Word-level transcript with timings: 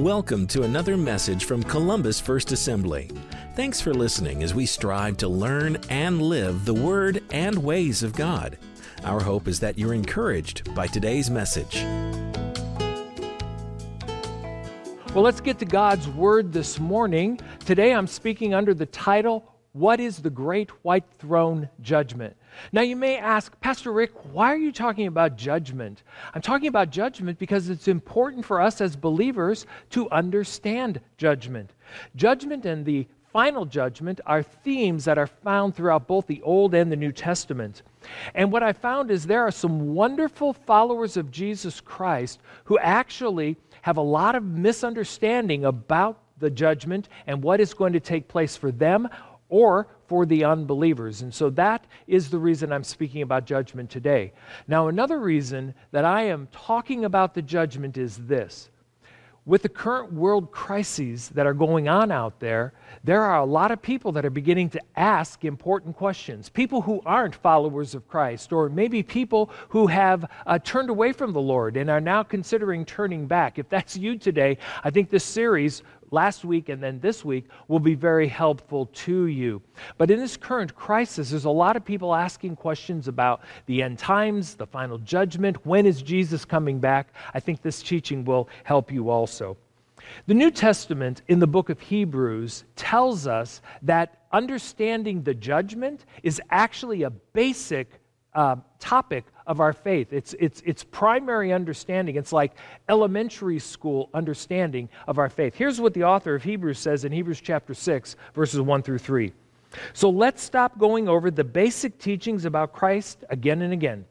Welcome 0.00 0.46
to 0.46 0.62
another 0.62 0.96
message 0.96 1.44
from 1.44 1.62
Columbus 1.62 2.18
First 2.18 2.52
Assembly. 2.52 3.10
Thanks 3.54 3.82
for 3.82 3.92
listening 3.92 4.42
as 4.42 4.54
we 4.54 4.64
strive 4.64 5.18
to 5.18 5.28
learn 5.28 5.76
and 5.90 6.22
live 6.22 6.64
the 6.64 6.72
Word 6.72 7.22
and 7.30 7.62
ways 7.62 8.02
of 8.02 8.14
God. 8.14 8.56
Our 9.04 9.20
hope 9.20 9.46
is 9.46 9.60
that 9.60 9.78
you're 9.78 9.92
encouraged 9.92 10.74
by 10.74 10.86
today's 10.86 11.28
message. 11.28 11.82
Well, 15.14 15.22
let's 15.22 15.42
get 15.42 15.58
to 15.58 15.66
God's 15.66 16.08
Word 16.08 16.50
this 16.50 16.80
morning. 16.80 17.38
Today 17.66 17.92
I'm 17.92 18.06
speaking 18.06 18.54
under 18.54 18.72
the 18.72 18.86
title, 18.86 19.52
What 19.72 20.00
is 20.00 20.20
the 20.20 20.30
Great 20.30 20.70
White 20.82 21.10
Throne 21.18 21.68
Judgment? 21.82 22.34
Now, 22.72 22.82
you 22.82 22.96
may 22.96 23.18
ask, 23.18 23.58
Pastor 23.60 23.92
Rick, 23.92 24.12
why 24.32 24.52
are 24.52 24.58
you 24.58 24.72
talking 24.72 25.06
about 25.06 25.36
judgment? 25.36 26.02
I'm 26.34 26.42
talking 26.42 26.68
about 26.68 26.90
judgment 26.90 27.38
because 27.38 27.68
it's 27.68 27.88
important 27.88 28.44
for 28.44 28.60
us 28.60 28.80
as 28.80 28.96
believers 28.96 29.66
to 29.90 30.10
understand 30.10 31.00
judgment. 31.16 31.70
Judgment 32.16 32.66
and 32.66 32.84
the 32.84 33.06
final 33.32 33.64
judgment 33.64 34.20
are 34.26 34.42
themes 34.42 35.04
that 35.04 35.18
are 35.18 35.26
found 35.26 35.74
throughout 35.74 36.06
both 36.06 36.26
the 36.26 36.42
Old 36.42 36.74
and 36.74 36.90
the 36.90 36.96
New 36.96 37.12
Testament. 37.12 37.82
And 38.34 38.50
what 38.50 38.62
I 38.62 38.72
found 38.72 39.10
is 39.10 39.26
there 39.26 39.42
are 39.42 39.52
some 39.52 39.94
wonderful 39.94 40.52
followers 40.52 41.16
of 41.16 41.30
Jesus 41.30 41.80
Christ 41.80 42.40
who 42.64 42.78
actually 42.78 43.56
have 43.82 43.96
a 43.96 44.02
lot 44.02 44.34
of 44.34 44.44
misunderstanding 44.44 45.64
about 45.64 46.20
the 46.38 46.50
judgment 46.50 47.08
and 47.26 47.42
what 47.42 47.60
is 47.60 47.74
going 47.74 47.92
to 47.92 48.00
take 48.00 48.28
place 48.28 48.56
for 48.56 48.72
them 48.72 49.08
or 49.48 49.88
for 50.10 50.26
the 50.26 50.42
unbelievers. 50.42 51.22
And 51.22 51.32
so 51.32 51.50
that 51.50 51.86
is 52.08 52.30
the 52.30 52.38
reason 52.40 52.72
I'm 52.72 52.82
speaking 52.82 53.22
about 53.22 53.46
judgment 53.46 53.90
today. 53.90 54.32
Now, 54.66 54.88
another 54.88 55.20
reason 55.20 55.72
that 55.92 56.04
I 56.04 56.22
am 56.22 56.48
talking 56.50 57.04
about 57.04 57.32
the 57.32 57.42
judgment 57.42 57.96
is 57.96 58.16
this. 58.16 58.70
With 59.46 59.62
the 59.62 59.68
current 59.68 60.12
world 60.12 60.50
crises 60.50 61.28
that 61.30 61.46
are 61.46 61.54
going 61.54 61.88
on 61.88 62.10
out 62.10 62.40
there, 62.40 62.72
there 63.04 63.22
are 63.22 63.38
a 63.38 63.44
lot 63.44 63.70
of 63.70 63.80
people 63.80 64.10
that 64.12 64.24
are 64.24 64.30
beginning 64.30 64.70
to 64.70 64.80
ask 64.96 65.44
important 65.44 65.96
questions. 65.96 66.48
People 66.48 66.82
who 66.82 67.00
aren't 67.06 67.36
followers 67.36 67.94
of 67.94 68.08
Christ, 68.08 68.52
or 68.52 68.68
maybe 68.68 69.04
people 69.04 69.48
who 69.68 69.86
have 69.86 70.28
uh, 70.44 70.58
turned 70.58 70.90
away 70.90 71.12
from 71.12 71.32
the 71.32 71.40
Lord 71.40 71.76
and 71.76 71.88
are 71.88 72.00
now 72.00 72.24
considering 72.24 72.84
turning 72.84 73.28
back. 73.28 73.60
If 73.60 73.68
that's 73.68 73.96
you 73.96 74.18
today, 74.18 74.58
I 74.82 74.90
think 74.90 75.08
this 75.08 75.24
series 75.24 75.84
last 76.10 76.44
week 76.44 76.68
and 76.68 76.82
then 76.82 77.00
this 77.00 77.24
week 77.24 77.46
will 77.68 77.80
be 77.80 77.94
very 77.94 78.28
helpful 78.28 78.86
to 78.86 79.26
you. 79.26 79.62
But 79.98 80.10
in 80.10 80.18
this 80.18 80.36
current 80.36 80.74
crisis, 80.74 81.30
there's 81.30 81.44
a 81.44 81.50
lot 81.50 81.76
of 81.76 81.84
people 81.84 82.14
asking 82.14 82.56
questions 82.56 83.08
about 83.08 83.42
the 83.66 83.82
end 83.82 83.98
times, 83.98 84.54
the 84.54 84.66
final 84.66 84.98
judgment, 84.98 85.64
when 85.66 85.86
is 85.86 86.02
Jesus 86.02 86.44
coming 86.44 86.78
back? 86.78 87.14
I 87.34 87.40
think 87.40 87.62
this 87.62 87.82
teaching 87.82 88.24
will 88.24 88.48
help 88.64 88.90
you 88.90 89.10
also. 89.10 89.56
The 90.26 90.34
New 90.34 90.50
Testament 90.50 91.22
in 91.28 91.38
the 91.38 91.46
book 91.46 91.68
of 91.68 91.80
Hebrews 91.80 92.64
tells 92.74 93.26
us 93.26 93.60
that 93.82 94.24
understanding 94.32 95.22
the 95.22 95.34
judgment 95.34 96.06
is 96.22 96.40
actually 96.50 97.02
a 97.02 97.10
basic 97.10 97.99
uh, 98.34 98.56
topic 98.78 99.24
of 99.46 99.60
our 99.60 99.72
faith. 99.72 100.12
It's, 100.12 100.34
it's, 100.38 100.62
it's 100.64 100.84
primary 100.84 101.52
understanding. 101.52 102.16
It's 102.16 102.32
like 102.32 102.52
elementary 102.88 103.58
school 103.58 104.08
understanding 104.14 104.88
of 105.08 105.18
our 105.18 105.28
faith. 105.28 105.54
Here's 105.54 105.80
what 105.80 105.94
the 105.94 106.04
author 106.04 106.34
of 106.34 106.42
Hebrews 106.42 106.78
says 106.78 107.04
in 107.04 107.12
Hebrews 107.12 107.40
chapter 107.40 107.74
6, 107.74 108.16
verses 108.34 108.60
1 108.60 108.82
through 108.82 108.98
3. 108.98 109.32
So 109.92 110.10
let's 110.10 110.42
stop 110.42 110.78
going 110.78 111.08
over 111.08 111.30
the 111.30 111.44
basic 111.44 111.98
teachings 111.98 112.44
about 112.44 112.72
Christ 112.72 113.24
again 113.30 113.62
and 113.62 113.72
again. 113.72 114.04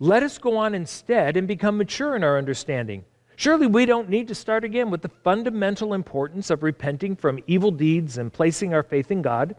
Let 0.00 0.22
us 0.22 0.38
go 0.38 0.56
on 0.56 0.74
instead 0.74 1.36
and 1.36 1.46
become 1.46 1.78
mature 1.78 2.16
in 2.16 2.24
our 2.24 2.36
understanding. 2.36 3.04
Surely 3.36 3.66
we 3.66 3.84
don't 3.84 4.08
need 4.08 4.28
to 4.28 4.34
start 4.34 4.64
again 4.64 4.90
with 4.90 5.02
the 5.02 5.08
fundamental 5.08 5.94
importance 5.94 6.50
of 6.50 6.62
repenting 6.62 7.16
from 7.16 7.42
evil 7.46 7.70
deeds 7.70 8.18
and 8.18 8.32
placing 8.32 8.74
our 8.74 8.82
faith 8.82 9.10
in 9.10 9.22
God. 9.22 9.56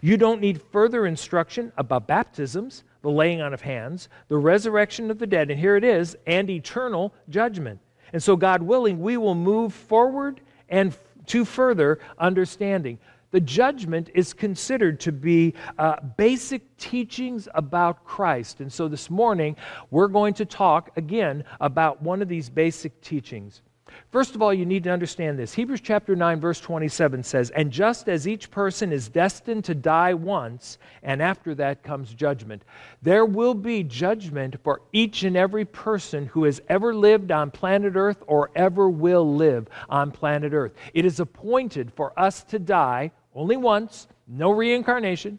You 0.00 0.16
don't 0.16 0.40
need 0.40 0.62
further 0.72 1.06
instruction 1.06 1.72
about 1.76 2.06
baptisms 2.06 2.84
the 3.02 3.10
laying 3.10 3.40
on 3.40 3.52
of 3.52 3.60
hands, 3.60 4.08
the 4.28 4.36
resurrection 4.38 5.10
of 5.10 5.18
the 5.18 5.26
dead, 5.26 5.50
and 5.50 5.60
here 5.60 5.76
it 5.76 5.84
is, 5.84 6.16
and 6.26 6.48
eternal 6.48 7.12
judgment. 7.28 7.80
And 8.12 8.22
so, 8.22 8.36
God 8.36 8.62
willing, 8.62 9.00
we 9.00 9.16
will 9.16 9.34
move 9.34 9.74
forward 9.74 10.40
and 10.68 10.96
to 11.26 11.44
further 11.44 11.98
understanding. 12.18 12.98
The 13.32 13.40
judgment 13.40 14.10
is 14.14 14.34
considered 14.34 15.00
to 15.00 15.12
be 15.12 15.54
uh, 15.78 15.96
basic 16.16 16.76
teachings 16.76 17.48
about 17.54 18.04
Christ. 18.04 18.60
And 18.60 18.70
so 18.70 18.88
this 18.88 19.08
morning, 19.08 19.56
we're 19.90 20.08
going 20.08 20.34
to 20.34 20.44
talk 20.44 20.90
again 20.96 21.44
about 21.58 22.02
one 22.02 22.20
of 22.20 22.28
these 22.28 22.50
basic 22.50 23.00
teachings. 23.00 23.62
First 24.10 24.34
of 24.34 24.42
all, 24.42 24.52
you 24.52 24.66
need 24.66 24.84
to 24.84 24.90
understand 24.90 25.38
this. 25.38 25.54
Hebrews 25.54 25.80
chapter 25.80 26.14
9, 26.14 26.40
verse 26.40 26.60
27 26.60 27.22
says, 27.22 27.50
And 27.50 27.70
just 27.70 28.08
as 28.08 28.28
each 28.28 28.50
person 28.50 28.92
is 28.92 29.08
destined 29.08 29.64
to 29.64 29.74
die 29.74 30.14
once, 30.14 30.78
and 31.02 31.22
after 31.22 31.54
that 31.54 31.82
comes 31.82 32.12
judgment, 32.12 32.62
there 33.00 33.24
will 33.24 33.54
be 33.54 33.82
judgment 33.82 34.56
for 34.62 34.82
each 34.92 35.22
and 35.22 35.36
every 35.36 35.64
person 35.64 36.26
who 36.26 36.44
has 36.44 36.60
ever 36.68 36.94
lived 36.94 37.32
on 37.32 37.50
planet 37.50 37.96
Earth 37.96 38.22
or 38.26 38.50
ever 38.54 38.90
will 38.90 39.34
live 39.34 39.68
on 39.88 40.10
planet 40.10 40.52
Earth. 40.52 40.72
It 40.92 41.04
is 41.04 41.20
appointed 41.20 41.92
for 41.92 42.18
us 42.18 42.44
to 42.44 42.58
die 42.58 43.12
only 43.34 43.56
once, 43.56 44.08
no 44.28 44.50
reincarnation. 44.50 45.38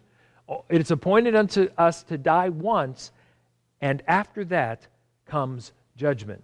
It 0.69 0.81
is 0.81 0.91
appointed 0.91 1.35
unto 1.35 1.69
us 1.77 2.03
to 2.03 2.17
die 2.17 2.49
once, 2.49 3.11
and 3.81 4.01
after 4.07 4.43
that 4.45 4.87
comes 5.25 5.73
judgment. 5.95 6.43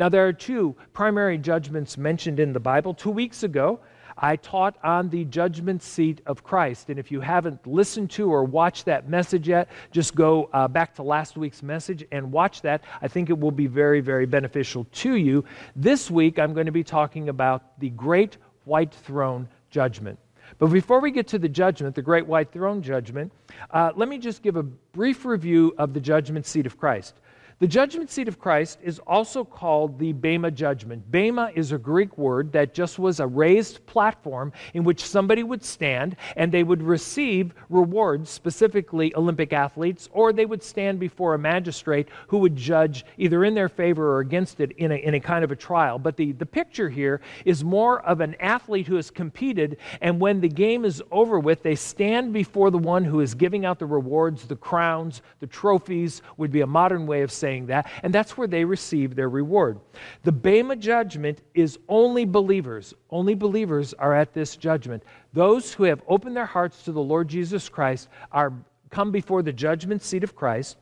Now, 0.00 0.08
there 0.08 0.26
are 0.26 0.32
two 0.32 0.74
primary 0.94 1.36
judgments 1.36 1.98
mentioned 1.98 2.40
in 2.40 2.54
the 2.54 2.58
Bible. 2.58 2.94
Two 2.94 3.10
weeks 3.10 3.42
ago, 3.42 3.80
I 4.16 4.36
taught 4.36 4.78
on 4.82 5.10
the 5.10 5.26
judgment 5.26 5.82
seat 5.82 6.22
of 6.24 6.42
Christ. 6.42 6.88
And 6.88 6.98
if 6.98 7.12
you 7.12 7.20
haven't 7.20 7.66
listened 7.66 8.08
to 8.12 8.32
or 8.32 8.44
watched 8.44 8.86
that 8.86 9.10
message 9.10 9.46
yet, 9.46 9.68
just 9.92 10.14
go 10.14 10.48
uh, 10.54 10.68
back 10.68 10.94
to 10.94 11.02
last 11.02 11.36
week's 11.36 11.62
message 11.62 12.06
and 12.12 12.32
watch 12.32 12.62
that. 12.62 12.82
I 13.02 13.08
think 13.08 13.28
it 13.28 13.38
will 13.38 13.50
be 13.50 13.66
very, 13.66 14.00
very 14.00 14.24
beneficial 14.24 14.86
to 14.90 15.16
you. 15.16 15.44
This 15.76 16.10
week, 16.10 16.38
I'm 16.38 16.54
going 16.54 16.64
to 16.64 16.72
be 16.72 16.84
talking 16.84 17.28
about 17.28 17.78
the 17.78 17.90
great 17.90 18.38
white 18.64 18.94
throne 18.94 19.50
judgment. 19.68 20.18
But 20.58 20.68
before 20.68 21.00
we 21.00 21.10
get 21.10 21.28
to 21.28 21.38
the 21.38 21.48
judgment, 21.48 21.94
the 21.94 22.00
great 22.00 22.26
white 22.26 22.50
throne 22.52 22.80
judgment, 22.80 23.32
uh, 23.70 23.92
let 23.94 24.08
me 24.08 24.16
just 24.16 24.42
give 24.42 24.56
a 24.56 24.62
brief 24.62 25.26
review 25.26 25.74
of 25.76 25.92
the 25.92 26.00
judgment 26.00 26.46
seat 26.46 26.64
of 26.64 26.78
Christ. 26.78 27.20
The 27.60 27.68
judgment 27.68 28.10
seat 28.10 28.26
of 28.26 28.38
Christ 28.38 28.78
is 28.82 29.00
also 29.00 29.44
called 29.44 29.98
the 29.98 30.14
Bema 30.14 30.50
judgment. 30.50 31.10
Bema 31.10 31.50
is 31.54 31.72
a 31.72 31.78
Greek 31.78 32.16
word 32.16 32.52
that 32.52 32.72
just 32.72 32.98
was 32.98 33.20
a 33.20 33.26
raised 33.26 33.84
platform 33.84 34.54
in 34.72 34.82
which 34.82 35.04
somebody 35.04 35.42
would 35.42 35.62
stand 35.62 36.16
and 36.36 36.50
they 36.50 36.62
would 36.62 36.82
receive 36.82 37.52
rewards, 37.68 38.30
specifically 38.30 39.14
Olympic 39.14 39.52
athletes, 39.52 40.08
or 40.12 40.32
they 40.32 40.46
would 40.46 40.62
stand 40.62 40.98
before 40.98 41.34
a 41.34 41.38
magistrate 41.38 42.08
who 42.28 42.38
would 42.38 42.56
judge 42.56 43.04
either 43.18 43.44
in 43.44 43.52
their 43.52 43.68
favor 43.68 44.10
or 44.10 44.20
against 44.20 44.60
it 44.60 44.72
in 44.78 44.90
a, 44.90 44.94
in 44.94 45.12
a 45.12 45.20
kind 45.20 45.44
of 45.44 45.52
a 45.52 45.56
trial. 45.56 45.98
But 45.98 46.16
the, 46.16 46.32
the 46.32 46.46
picture 46.46 46.88
here 46.88 47.20
is 47.44 47.62
more 47.62 48.00
of 48.06 48.22
an 48.22 48.36
athlete 48.40 48.86
who 48.86 48.96
has 48.96 49.10
competed, 49.10 49.76
and 50.00 50.18
when 50.18 50.40
the 50.40 50.48
game 50.48 50.86
is 50.86 51.02
over 51.10 51.38
with, 51.38 51.62
they 51.62 51.74
stand 51.74 52.32
before 52.32 52.70
the 52.70 52.78
one 52.78 53.04
who 53.04 53.20
is 53.20 53.34
giving 53.34 53.66
out 53.66 53.78
the 53.78 53.84
rewards, 53.84 54.46
the 54.46 54.56
crowns, 54.56 55.20
the 55.40 55.46
trophies, 55.46 56.22
would 56.38 56.50
be 56.50 56.62
a 56.62 56.66
modern 56.66 57.06
way 57.06 57.20
of 57.20 57.30
saying 57.30 57.49
saying 57.50 57.66
that, 57.66 57.90
and 58.04 58.14
that's 58.14 58.38
where 58.38 58.46
they 58.46 58.64
receive 58.64 59.16
their 59.16 59.28
reward. 59.28 59.80
The 60.22 60.30
Bema 60.30 60.76
judgment 60.76 61.42
is 61.54 61.78
only 61.88 62.24
believers. 62.24 62.94
Only 63.10 63.34
believers 63.34 63.92
are 63.94 64.14
at 64.14 64.32
this 64.32 64.56
judgment. 64.56 65.02
Those 65.32 65.72
who 65.72 65.82
have 65.84 66.02
opened 66.06 66.36
their 66.36 66.46
hearts 66.46 66.84
to 66.84 66.92
the 66.92 67.02
Lord 67.02 67.26
Jesus 67.26 67.68
Christ 67.68 68.08
are 68.30 68.52
come 68.90 69.10
before 69.10 69.42
the 69.42 69.52
judgment 69.52 70.02
seat 70.02 70.22
of 70.22 70.36
Christ, 70.36 70.76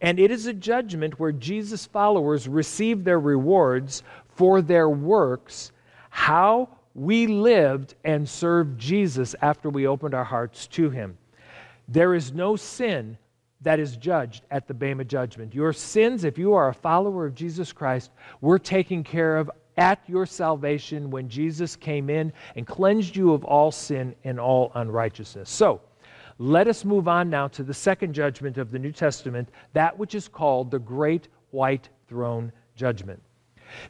and 0.00 0.18
it 0.18 0.30
is 0.30 0.46
a 0.46 0.54
judgment 0.54 1.20
where 1.20 1.32
Jesus' 1.32 1.86
followers 1.86 2.48
receive 2.48 3.04
their 3.04 3.20
rewards 3.20 4.02
for 4.28 4.62
their 4.62 4.88
works, 4.88 5.72
how 6.10 6.68
we 6.94 7.26
lived 7.26 7.94
and 8.04 8.26
served 8.26 8.78
Jesus 8.78 9.34
after 9.42 9.68
we 9.68 9.86
opened 9.86 10.14
our 10.14 10.24
hearts 10.24 10.66
to 10.68 10.88
him. 10.88 11.18
There 11.88 12.14
is 12.14 12.32
no 12.32 12.56
sin 12.56 13.18
that 13.66 13.80
is 13.80 13.96
judged 13.96 14.44
at 14.52 14.68
the 14.68 14.74
Bema 14.74 15.02
judgment. 15.02 15.52
Your 15.52 15.72
sins, 15.72 16.22
if 16.22 16.38
you 16.38 16.54
are 16.54 16.68
a 16.68 16.72
follower 16.72 17.26
of 17.26 17.34
Jesus 17.34 17.72
Christ, 17.72 18.12
were 18.40 18.60
taken 18.60 19.02
care 19.02 19.38
of 19.38 19.50
at 19.76 19.98
your 20.06 20.24
salvation 20.24 21.10
when 21.10 21.28
Jesus 21.28 21.74
came 21.74 22.08
in 22.08 22.32
and 22.54 22.64
cleansed 22.64 23.16
you 23.16 23.32
of 23.32 23.42
all 23.44 23.72
sin 23.72 24.14
and 24.22 24.38
all 24.38 24.70
unrighteousness. 24.76 25.50
So, 25.50 25.80
let 26.38 26.68
us 26.68 26.84
move 26.84 27.08
on 27.08 27.28
now 27.28 27.48
to 27.48 27.64
the 27.64 27.74
second 27.74 28.12
judgment 28.12 28.56
of 28.56 28.70
the 28.70 28.78
New 28.78 28.92
Testament, 28.92 29.48
that 29.72 29.98
which 29.98 30.14
is 30.14 30.28
called 30.28 30.70
the 30.70 30.78
Great 30.78 31.26
White 31.50 31.88
Throne 32.06 32.52
Judgment. 32.76 33.20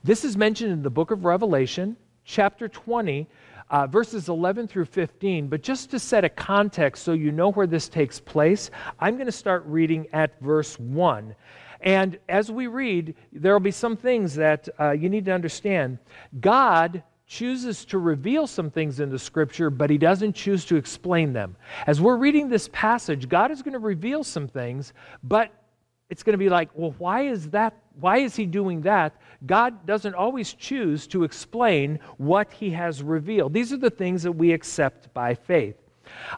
This 0.03 0.25
is 0.25 0.39
mentioned 0.39 0.73
in 0.73 0.83
the 0.83 0.89
book 0.89 1.11
of 1.11 1.27
Revelation, 1.27 1.99
chapter 2.25 2.67
20, 2.67 3.29
uh, 3.71 3.87
verses 3.87 4.29
11 4.29 4.69
through 4.69 4.85
15. 4.85 5.49
But 5.49 5.63
just 5.63 5.91
to 5.91 5.99
set 5.99 6.25
a 6.25 6.29
context 6.29 7.05
so 7.05 7.13
you 7.13 7.33
know 7.33 7.51
where 7.51 7.67
this 7.67 7.89
takes 7.89 8.21
place, 8.21 8.71
I'm 9.01 9.15
going 9.15 9.27
to 9.27 9.33
start 9.33 9.65
reading 9.67 10.07
at 10.13 10.41
verse 10.41 10.79
1. 10.79 11.35
And 11.81 12.19
as 12.29 12.51
we 12.51 12.67
read, 12.67 13.15
there 13.33 13.53
will 13.53 13.61
be 13.61 13.71
some 13.71 13.97
things 13.97 14.35
that 14.37 14.69
uh, 14.81 14.91
you 14.93 15.09
need 15.09 15.25
to 15.27 15.33
understand. 15.33 15.99
God 16.41 17.03
chooses 17.27 17.85
to 17.87 17.99
reveal 17.99 18.47
some 18.47 18.71
things 18.71 19.01
in 19.01 19.11
the 19.11 19.19
scripture, 19.19 19.69
but 19.69 19.91
he 19.91 19.99
doesn't 19.99 20.35
choose 20.35 20.65
to 20.67 20.77
explain 20.77 21.33
them. 21.33 21.57
As 21.87 22.01
we're 22.01 22.17
reading 22.17 22.49
this 22.49 22.69
passage, 22.73 23.29
God 23.29 23.51
is 23.51 23.63
going 23.63 23.73
to 23.73 23.79
reveal 23.79 24.23
some 24.23 24.47
things, 24.47 24.93
but 25.25 25.51
it's 26.09 26.23
going 26.23 26.35
to 26.35 26.39
be 26.39 26.49
like, 26.49 26.71
well, 26.75 26.95
why 26.99 27.23
is 27.23 27.51
that? 27.51 27.77
Why 27.99 28.19
is 28.19 28.37
he 28.37 28.47
doing 28.47 28.83
that? 28.83 29.21
God 29.47 29.87
doesn't 29.87 30.15
always 30.15 30.53
choose 30.53 31.07
to 31.09 31.25
explain 31.25 31.99
what 32.19 32.53
he 32.53 32.71
has 32.71 33.03
revealed. 33.03 33.53
These 33.53 33.73
are 33.73 33.79
the 33.79 33.91
things 33.91 34.23
that 34.23 34.33
we 34.33 34.53
accept 34.53 35.13
by 35.15 35.35
faith. 35.35 35.77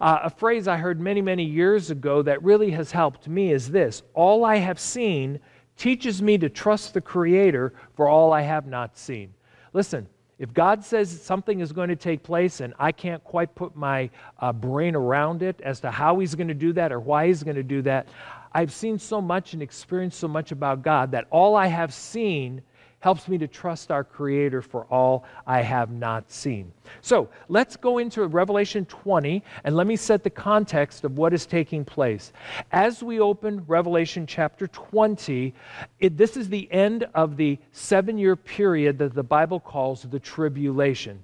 Uh, 0.00 0.20
a 0.25 0.31
phrase 0.31 0.66
I 0.66 0.76
heard 0.76 1.00
many, 1.00 1.20
many 1.20 1.44
years 1.44 1.90
ago 1.90 2.22
that 2.22 2.43
really 2.43 2.70
has 2.70 2.90
helped 2.90 3.28
me 3.28 3.52
is 3.52 3.70
this 3.70 4.02
All 4.14 4.44
I 4.44 4.56
have 4.56 4.78
seen 4.78 5.40
teaches 5.76 6.20
me 6.20 6.38
to 6.38 6.49
trust 6.49 6.94
the 6.94 7.00
Creator 7.00 7.72
for 7.94 8.08
all 8.08 8.32
I 8.32 8.43
have 8.43 8.66
not 8.66 8.96
seen. 8.96 9.32
Listen, 9.72 10.08
if 10.38 10.52
God 10.55 10.84
says 10.84 11.20
something 11.20 11.60
is 11.60 11.72
going 11.72 11.88
to 11.88 11.96
take 11.96 12.22
place 12.22 12.60
and 12.60 12.72
I 12.78 12.93
can't 12.93 13.22
quite 13.25 13.55
put 13.55 13.76
my 13.76 14.08
uh, 14.38 14.52
brain 14.52 14.94
around 14.94 15.43
it 15.43 15.60
as 15.62 15.81
to 15.81 15.90
how 15.90 16.19
He's 16.19 16.34
going 16.34 16.49
to 16.49 16.55
do 16.55 16.72
that 16.75 16.93
or 16.93 17.00
why 17.00 17.26
He's 17.26 17.43
going 17.43 17.56
to 17.56 17.62
do 17.62 17.82
that, 17.82 18.08
I've 18.52 18.72
seen 18.72 18.99
so 18.99 19.20
much 19.20 19.52
and 19.52 19.62
experienced 19.62 20.19
so 20.19 20.28
much 20.28 20.52
about 20.52 20.82
God 20.82 21.10
that 21.12 21.26
all 21.31 21.55
I 21.55 21.66
have 21.66 21.93
seen 21.93 22.62
helps 23.00 23.29
me 23.29 23.39
to 23.39 23.47
trust 23.47 23.91
our 23.91 24.03
Creator 24.03 24.62
for 24.62 24.85
all 24.87 25.25
I 25.47 25.62
have 25.62 25.91
not 25.91 26.31
seen. 26.31 26.73
So 27.00 27.29
let's 27.49 27.77
go 27.77 27.99
into 27.99 28.27
Revelation 28.27 28.85
20 28.87 29.43
and 29.65 29.77
let 29.77 29.87
me 29.87 29.97
set 29.97 30.25
the 30.25 30.31
context 30.31 31.05
of 31.05 31.17
what 31.17 31.33
is 31.33 31.47
taking 31.47 31.85
place. 31.85 32.33
As 32.73 33.03
we 33.03 33.21
open 33.21 33.65
Revelation 33.67 34.27
chapter 34.27 34.67
20, 34.67 35.55
it, 36.00 36.17
this 36.17 36.37
is 36.37 36.49
the 36.49 36.71
end 36.73 37.06
of 37.15 37.37
the 37.37 37.59
seven 37.73 38.19
year 38.19 38.37
period 38.37 38.99
that 38.99 39.15
the 39.15 39.23
Bible 39.23 39.61
calls 39.61 40.03
the 40.03 40.19
tribulation. 40.19 41.23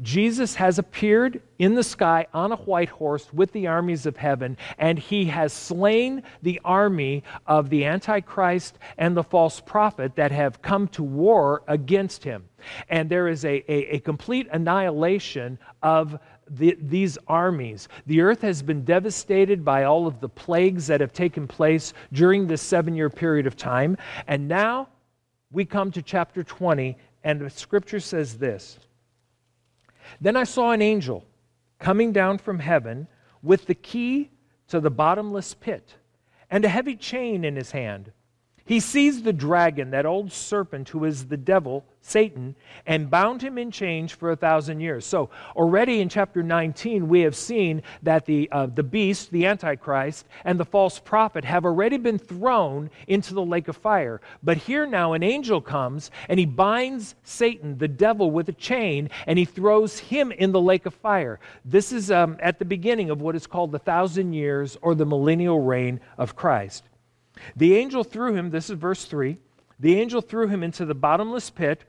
Jesus 0.00 0.54
has 0.54 0.78
appeared 0.78 1.40
in 1.58 1.74
the 1.74 1.82
sky 1.82 2.26
on 2.34 2.52
a 2.52 2.56
white 2.56 2.88
horse 2.88 3.32
with 3.32 3.52
the 3.52 3.66
armies 3.66 4.06
of 4.06 4.16
heaven, 4.16 4.56
and 4.78 4.98
he 4.98 5.26
has 5.26 5.52
slain 5.52 6.22
the 6.42 6.60
army 6.64 7.22
of 7.46 7.70
the 7.70 7.84
Antichrist 7.84 8.78
and 8.98 9.16
the 9.16 9.22
false 9.22 9.60
prophet 9.60 10.16
that 10.16 10.32
have 10.32 10.62
come 10.62 10.88
to 10.88 11.02
war 11.02 11.62
against 11.68 12.24
him. 12.24 12.44
And 12.88 13.08
there 13.08 13.28
is 13.28 13.44
a, 13.44 13.64
a, 13.70 13.96
a 13.96 13.98
complete 14.00 14.48
annihilation 14.52 15.58
of 15.82 16.18
the, 16.48 16.76
these 16.80 17.18
armies. 17.28 17.88
The 18.06 18.20
earth 18.20 18.42
has 18.42 18.62
been 18.62 18.84
devastated 18.84 19.64
by 19.64 19.84
all 19.84 20.06
of 20.06 20.20
the 20.20 20.28
plagues 20.28 20.86
that 20.88 21.00
have 21.00 21.12
taken 21.12 21.46
place 21.46 21.92
during 22.12 22.46
this 22.46 22.62
seven 22.62 22.94
year 22.94 23.10
period 23.10 23.46
of 23.46 23.56
time. 23.56 23.96
And 24.26 24.48
now 24.48 24.88
we 25.50 25.64
come 25.64 25.90
to 25.92 26.02
chapter 26.02 26.42
20, 26.42 26.96
and 27.24 27.40
the 27.40 27.50
scripture 27.50 28.00
says 28.00 28.38
this. 28.38 28.78
Then 30.20 30.36
I 30.36 30.44
saw 30.44 30.72
an 30.72 30.82
angel 30.82 31.24
coming 31.78 32.12
down 32.12 32.38
from 32.38 32.58
heaven 32.58 33.08
with 33.42 33.66
the 33.66 33.74
key 33.74 34.30
to 34.68 34.80
the 34.80 34.90
bottomless 34.90 35.54
pit 35.54 35.96
and 36.50 36.64
a 36.64 36.68
heavy 36.68 36.96
chain 36.96 37.44
in 37.44 37.56
his 37.56 37.72
hand. 37.72 38.12
He 38.64 38.78
seized 38.78 39.24
the 39.24 39.32
dragon, 39.32 39.90
that 39.90 40.06
old 40.06 40.30
serpent 40.30 40.88
who 40.88 41.04
is 41.04 41.26
the 41.26 41.36
devil, 41.36 41.84
Satan, 42.00 42.54
and 42.86 43.10
bound 43.10 43.42
him 43.42 43.58
in 43.58 43.72
chains 43.72 44.12
for 44.12 44.30
a 44.30 44.36
thousand 44.36 44.80
years. 44.80 45.04
So, 45.04 45.30
already 45.56 46.00
in 46.00 46.08
chapter 46.08 46.42
19, 46.42 47.08
we 47.08 47.20
have 47.20 47.34
seen 47.34 47.82
that 48.02 48.24
the, 48.24 48.48
uh, 48.52 48.66
the 48.66 48.82
beast, 48.84 49.32
the 49.32 49.46
Antichrist, 49.46 50.26
and 50.44 50.60
the 50.60 50.64
false 50.64 51.00
prophet 51.00 51.44
have 51.44 51.64
already 51.64 51.96
been 51.96 52.18
thrown 52.18 52.88
into 53.08 53.34
the 53.34 53.44
lake 53.44 53.66
of 53.66 53.76
fire. 53.76 54.20
But 54.44 54.58
here 54.58 54.86
now, 54.86 55.12
an 55.12 55.24
angel 55.24 55.60
comes 55.60 56.12
and 56.28 56.38
he 56.38 56.46
binds 56.46 57.16
Satan, 57.24 57.78
the 57.78 57.88
devil, 57.88 58.30
with 58.30 58.48
a 58.48 58.52
chain, 58.52 59.10
and 59.26 59.38
he 59.38 59.44
throws 59.44 59.98
him 59.98 60.30
in 60.30 60.52
the 60.52 60.60
lake 60.60 60.86
of 60.86 60.94
fire. 60.94 61.40
This 61.64 61.92
is 61.92 62.12
um, 62.12 62.36
at 62.40 62.60
the 62.60 62.64
beginning 62.64 63.10
of 63.10 63.20
what 63.20 63.34
is 63.34 63.46
called 63.46 63.72
the 63.72 63.78
thousand 63.80 64.34
years 64.34 64.76
or 64.82 64.94
the 64.94 65.06
millennial 65.06 65.60
reign 65.60 66.00
of 66.16 66.36
Christ. 66.36 66.84
The 67.56 67.76
angel 67.76 68.04
threw 68.04 68.34
him, 68.34 68.50
this 68.50 68.70
is 68.70 68.78
verse 68.78 69.04
3, 69.04 69.38
the 69.78 70.00
angel 70.00 70.20
threw 70.20 70.48
him 70.48 70.62
into 70.62 70.84
the 70.84 70.94
bottomless 70.94 71.50
pit, 71.50 71.84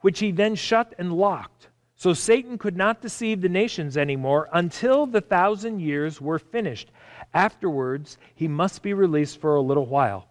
which 0.00 0.18
he 0.18 0.32
then 0.32 0.54
shut 0.54 0.94
and 0.98 1.12
locked. 1.12 1.68
So 1.94 2.12
Satan 2.12 2.58
could 2.58 2.76
not 2.76 3.00
deceive 3.00 3.40
the 3.40 3.48
nations 3.48 3.96
anymore 3.96 4.48
until 4.52 5.06
the 5.06 5.20
thousand 5.20 5.80
years 5.80 6.20
were 6.20 6.38
finished. 6.38 6.90
Afterwards, 7.32 8.18
he 8.34 8.48
must 8.48 8.82
be 8.82 8.92
released 8.92 9.40
for 9.40 9.54
a 9.54 9.62
little 9.62 9.86
while. 9.86 10.28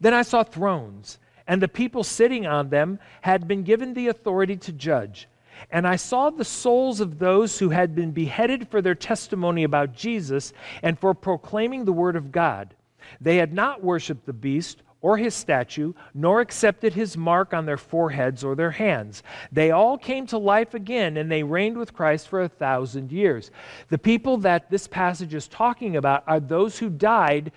Then 0.00 0.14
I 0.14 0.22
saw 0.22 0.42
thrones, 0.42 1.18
and 1.46 1.62
the 1.62 1.68
people 1.68 2.02
sitting 2.02 2.46
on 2.46 2.70
them 2.70 2.98
had 3.20 3.46
been 3.46 3.62
given 3.62 3.94
the 3.94 4.08
authority 4.08 4.56
to 4.56 4.72
judge. 4.72 5.28
And 5.70 5.86
I 5.86 5.96
saw 5.96 6.30
the 6.30 6.44
souls 6.44 7.00
of 7.00 7.18
those 7.18 7.58
who 7.58 7.70
had 7.70 7.94
been 7.94 8.12
beheaded 8.12 8.68
for 8.68 8.82
their 8.82 8.94
testimony 8.94 9.64
about 9.64 9.94
Jesus 9.94 10.52
and 10.82 10.98
for 10.98 11.14
proclaiming 11.14 11.84
the 11.84 11.92
word 11.92 12.16
of 12.16 12.32
God. 12.32 12.74
They 13.20 13.36
had 13.36 13.52
not 13.52 13.82
worshiped 13.82 14.26
the 14.26 14.32
beast 14.32 14.82
or 15.00 15.18
his 15.18 15.34
statue, 15.34 15.92
nor 16.14 16.40
accepted 16.40 16.94
his 16.94 17.16
mark 17.16 17.54
on 17.54 17.66
their 17.66 17.76
foreheads 17.76 18.42
or 18.42 18.54
their 18.54 18.72
hands. 18.72 19.22
They 19.52 19.70
all 19.70 19.98
came 19.98 20.26
to 20.28 20.38
life 20.38 20.74
again, 20.74 21.16
and 21.16 21.30
they 21.30 21.42
reigned 21.42 21.76
with 21.76 21.94
Christ 21.94 22.28
for 22.28 22.42
a 22.42 22.48
thousand 22.48 23.12
years. 23.12 23.50
The 23.88 23.98
people 23.98 24.38
that 24.38 24.70
this 24.70 24.88
passage 24.88 25.34
is 25.34 25.46
talking 25.46 25.96
about 25.96 26.24
are 26.26 26.40
those 26.40 26.78
who 26.78 26.90
died 26.90 27.52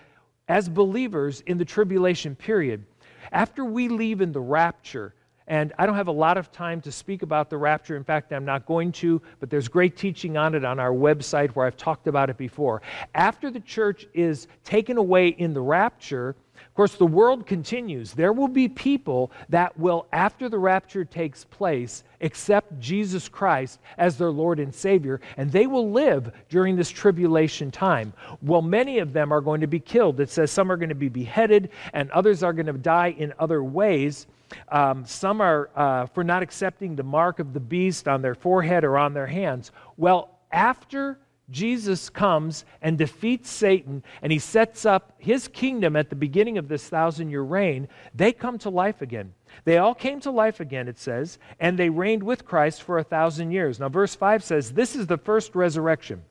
as 0.48 0.70
believers 0.70 1.42
in 1.42 1.58
the 1.58 1.66
tribulation 1.66 2.36
period. 2.36 2.86
After 3.32 3.64
we 3.64 3.88
leave 3.88 4.22
in 4.22 4.32
the 4.32 4.42
rapture, 4.42 5.14
and 5.50 5.74
I 5.80 5.88
don't 5.88 5.96
have 5.96 6.08
a 6.08 6.12
lot 6.12 6.38
of 6.38 6.52
time 6.52 6.80
to 6.82 6.92
speak 6.92 7.24
about 7.24 7.50
the 7.50 7.58
rapture. 7.58 7.98
In 7.98 8.04
fact, 8.04 8.32
I'm 8.32 8.46
not 8.46 8.68
going 8.68 8.92
to, 8.94 9.20
but 9.40 9.50
there's 9.50 9.68
great 9.68 9.98
teaching 9.98 10.38
on 10.38 10.54
it 10.54 10.64
on 10.64 10.80
our 10.80 10.92
website 10.92 11.50
where 11.50 11.66
I've 11.66 11.76
talked 11.76 12.08
about 12.08 12.30
it 12.30 12.38
before. 12.38 12.84
After 13.16 13.50
the 13.50 13.60
church 13.60 14.06
is 14.14 14.48
taken 14.64 14.98
away 14.98 15.30
in 15.30 15.54
the 15.56 15.62
rapture, 15.62 16.36
of 16.56 16.74
course, 16.76 16.96
the 16.96 17.08
world 17.08 17.48
continues. 17.48 18.14
There 18.14 18.32
will 18.32 18.48
be 18.48 18.68
people 18.68 19.32
that 19.50 19.78
will, 19.78 20.06
after 20.14 20.50
the 20.50 20.60
rapture 20.60 21.04
takes 21.04 21.46
place, 21.46 22.04
accept 22.22 22.80
Jesus 22.80 23.28
Christ 23.28 23.80
as 23.98 24.18
their 24.18 24.30
Lord 24.30 24.60
and 24.60 24.74
Savior, 24.74 25.20
and 25.38 25.52
they 25.52 25.68
will 25.68 25.92
live 25.92 26.32
during 26.48 26.76
this 26.76 26.90
tribulation 26.90 27.72
time. 27.72 28.14
Well, 28.42 28.62
many 28.62 29.00
of 29.00 29.14
them 29.14 29.32
are 29.32 29.42
going 29.42 29.62
to 29.62 29.68
be 29.68 29.80
killed. 29.80 30.20
It 30.20 30.30
says 30.30 30.52
some 30.52 30.72
are 30.72 30.78
going 30.78 30.90
to 30.90 30.96
be 30.96 31.10
beheaded, 31.10 31.72
and 31.94 32.12
others 32.12 32.44
are 32.44 32.54
going 32.54 32.68
to 32.68 32.74
die 32.74 33.16
in 33.18 33.34
other 33.40 33.64
ways. 33.64 34.28
Um, 34.70 35.06
some 35.06 35.42
are 35.42 35.70
uh, 35.76 36.06
for 36.08 36.24
not 36.24 36.44
accepting 36.44 36.96
the 36.96 37.04
mark 37.04 37.40
of 37.40 37.54
the 37.54 37.60
beast 37.60 38.08
on 38.08 38.22
their 38.22 38.36
forehead 38.36 38.84
or 38.84 38.98
on 38.98 39.14
their 39.14 39.28
hands. 39.28 39.72
Well, 39.98 40.40
after 40.52 41.20
Jesus 41.50 42.10
comes 42.10 42.66
and 42.82 42.98
defeats 42.98 43.50
Satan 43.50 44.04
and 44.22 44.32
he 44.32 44.40
sets 44.40 44.86
up 44.86 45.14
his 45.18 45.48
kingdom 45.48 45.96
at 45.96 46.10
the 46.10 46.16
beginning 46.16 46.58
of 46.58 46.68
this 46.68 46.88
thousand 46.88 47.30
year 47.30 47.42
reign, 47.42 47.88
they 48.14 48.32
come 48.32 48.58
to 48.60 48.70
life 48.70 49.02
again. 49.02 49.34
They 49.66 49.78
all 49.78 49.96
came 49.96 50.20
to 50.22 50.32
life 50.32 50.60
again, 50.60 50.88
it 50.88 51.00
says, 51.00 51.40
and 51.60 51.78
they 51.78 51.90
reigned 51.90 52.24
with 52.24 52.46
Christ 52.46 52.84
for 52.84 53.00
a 53.00 53.04
thousand 53.04 53.52
years. 53.52 53.80
Now, 53.80 53.90
verse 53.90 54.16
5 54.16 54.44
says, 54.44 54.72
This 54.72 54.96
is 54.96 55.08
the 55.08 55.18
first 55.18 55.56
resurrection. 55.56 56.24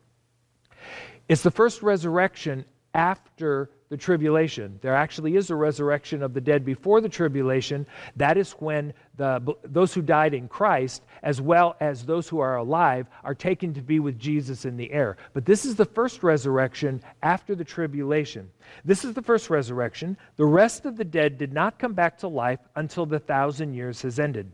It's 1.29 1.43
the 1.43 1.51
first 1.51 1.83
resurrection 1.83 2.65
after 2.95 3.71
the 3.89 3.97
tribulation. 3.97 4.79
There 4.83 4.95
actually 4.95 5.37
is 5.37 5.51
a 5.51 5.57
resurrection 5.57 6.23
of 6.23 6.35
the 6.35 6.41
dead 6.41 6.65
before 6.65 7.01
the 7.01 7.09
tribulation. 7.09 7.87
That 8.17 8.37
is 8.37 8.53
when 8.53 8.93
the, 9.17 9.55
those 9.65 9.95
who 9.95 10.03
died 10.03 10.35
in 10.35 10.49
Christ, 10.49 11.03
as 11.23 11.41
well 11.41 11.77
as 11.81 12.05
those 12.05 12.29
who 12.29 12.39
are 12.39 12.57
alive, 12.57 13.07
are 13.25 13.35
taken 13.35 13.73
to 13.75 13.81
be 13.81 13.99
with 13.99 14.19
Jesus 14.19 14.65
in 14.65 14.77
the 14.77 14.93
air. 14.93 15.17
But 15.33 15.47
this 15.47 15.65
is 15.65 15.75
the 15.75 15.85
first 15.85 16.23
resurrection 16.23 17.03
after 17.23 17.55
the 17.55 17.65
tribulation. 17.65 18.51
This 18.85 19.05
is 19.05 19.15
the 19.15 19.23
first 19.23 19.49
resurrection. 19.49 20.19
The 20.37 20.47
rest 20.47 20.85
of 20.85 20.97
the 20.97 21.05
dead 21.05 21.39
did 21.39 21.53
not 21.53 21.79
come 21.79 21.95
back 21.95 22.19
to 22.19 22.29
life 22.29 22.61
until 22.77 23.07
the 23.07 23.19
thousand 23.19 23.73
years 23.73 24.03
has 24.03 24.19
ended. 24.19 24.53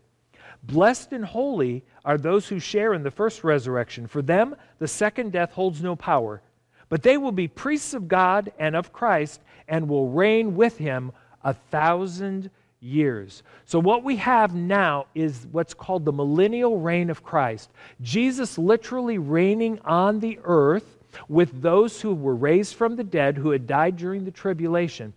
Blessed 0.63 1.13
and 1.13 1.25
holy 1.25 1.85
are 2.05 2.17
those 2.17 2.49
who 2.49 2.59
share 2.59 2.95
in 2.95 3.03
the 3.03 3.11
first 3.11 3.45
resurrection. 3.45 4.07
For 4.07 4.23
them, 4.23 4.57
the 4.79 4.89
second 4.89 5.33
death 5.33 5.53
holds 5.53 5.83
no 5.83 5.97
power 5.97 6.41
but 6.89 7.03
they 7.03 7.17
will 7.17 7.33
be 7.33 7.49
priests 7.49 7.95
of 7.95 8.09
God 8.09 8.53
and 8.59 8.77
of 8.77 8.93
Christ 8.93 9.41
and 9.69 9.89
will 9.89 10.09
reign 10.09 10.55
with 10.55 10.79
him 10.79 11.13
a 11.43 11.55
thousand 11.55 12.51
years. 12.81 13.43
So, 13.65 13.79
what 13.79 14.05
we 14.05 14.17
have 14.17 14.55
now 14.55 15.07
is 15.15 15.47
what's 15.51 15.75
called 15.75 16.05
the 16.05 16.13
millennial 16.13 16.79
reign 16.79 17.11
of 17.11 17.23
Christ. 17.23 17.71
Jesus 18.03 18.59
literally 18.59 19.19
reigning 19.19 19.81
on 19.85 20.21
the 20.21 20.39
earth 20.45 20.99
with 21.29 21.63
those 21.63 22.01
who 22.01 22.15
were 22.15 22.35
raised 22.35 22.75
from 22.75 22.97
the 22.97 23.05
dead 23.05 23.37
who 23.37 23.51
had 23.51 23.67
died 23.67 23.97
during 23.97 24.25
the 24.25 24.31
tribulation. 24.31 25.13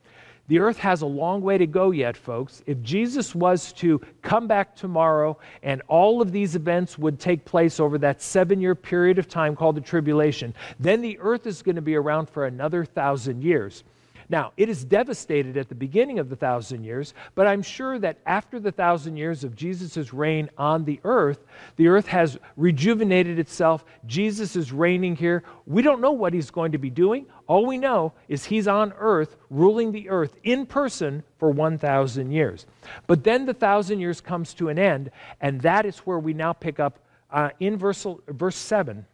The 0.47 0.59
earth 0.59 0.77
has 0.77 1.01
a 1.01 1.05
long 1.05 1.41
way 1.41 1.57
to 1.57 1.67
go 1.67 1.91
yet, 1.91 2.15
folks. 2.15 2.63
If 2.65 2.81
Jesus 2.81 3.35
was 3.35 3.73
to 3.73 3.99
come 4.21 4.47
back 4.47 4.75
tomorrow 4.75 5.37
and 5.61 5.81
all 5.87 6.21
of 6.21 6.31
these 6.31 6.55
events 6.55 6.97
would 6.97 7.19
take 7.19 7.43
place 7.43 7.79
over 7.79 7.97
that 7.97 8.21
seven 8.21 8.61
year 8.61 8.73
period 8.73 9.19
of 9.19 9.27
time 9.27 9.55
called 9.55 9.75
the 9.75 9.81
tribulation, 9.81 10.53
then 10.79 11.01
the 11.01 11.19
earth 11.19 11.47
is 11.47 11.61
going 11.61 11.75
to 11.75 11.81
be 11.81 11.95
around 11.95 12.29
for 12.29 12.45
another 12.45 12.85
thousand 12.85 13.43
years. 13.43 13.83
Now, 14.29 14.51
it 14.57 14.67
is 14.67 14.83
devastated 14.83 15.55
at 15.55 15.69
the 15.69 15.75
beginning 15.75 16.19
of 16.19 16.29
the 16.29 16.35
thousand 16.35 16.83
years, 16.83 17.13
but 17.33 17.47
I'm 17.47 17.61
sure 17.61 17.97
that 17.99 18.17
after 18.25 18.59
the 18.59 18.73
thousand 18.73 19.15
years 19.15 19.45
of 19.45 19.55
Jesus' 19.55 20.13
reign 20.13 20.49
on 20.57 20.83
the 20.83 20.99
earth, 21.05 21.45
the 21.77 21.87
earth 21.87 22.07
has 22.07 22.37
rejuvenated 22.57 23.39
itself. 23.39 23.85
Jesus 24.05 24.57
is 24.57 24.73
reigning 24.73 25.15
here. 25.15 25.43
We 25.65 25.81
don't 25.81 26.01
know 26.01 26.11
what 26.11 26.33
he's 26.33 26.51
going 26.51 26.73
to 26.73 26.77
be 26.77 26.89
doing. 26.89 27.25
All 27.47 27.65
we 27.65 27.77
know 27.77 28.11
is 28.27 28.43
he's 28.43 28.67
on 28.67 28.93
earth, 28.99 29.37
ruling 29.49 29.93
the 29.93 30.09
earth 30.09 30.35
in 30.43 30.65
person 30.65 31.23
for 31.37 31.49
1,000 31.49 32.29
years. 32.29 32.65
But 33.07 33.23
then 33.23 33.45
the 33.45 33.53
thousand 33.53 34.01
years 34.01 34.19
comes 34.19 34.53
to 34.55 34.67
an 34.67 34.77
end, 34.77 35.09
and 35.39 35.61
that 35.61 35.85
is 35.85 35.99
where 35.99 36.19
we 36.19 36.33
now 36.33 36.51
pick 36.51 36.81
up 36.81 36.99
uh, 37.31 37.51
in 37.61 37.77
verse, 37.77 38.05
verse 38.27 38.57
7. 38.57 39.05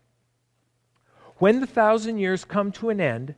When 1.37 1.59
the 1.59 1.67
thousand 1.67 2.17
years 2.17 2.45
come 2.45 2.71
to 2.73 2.89
an 2.89 2.99
end, 2.99 3.35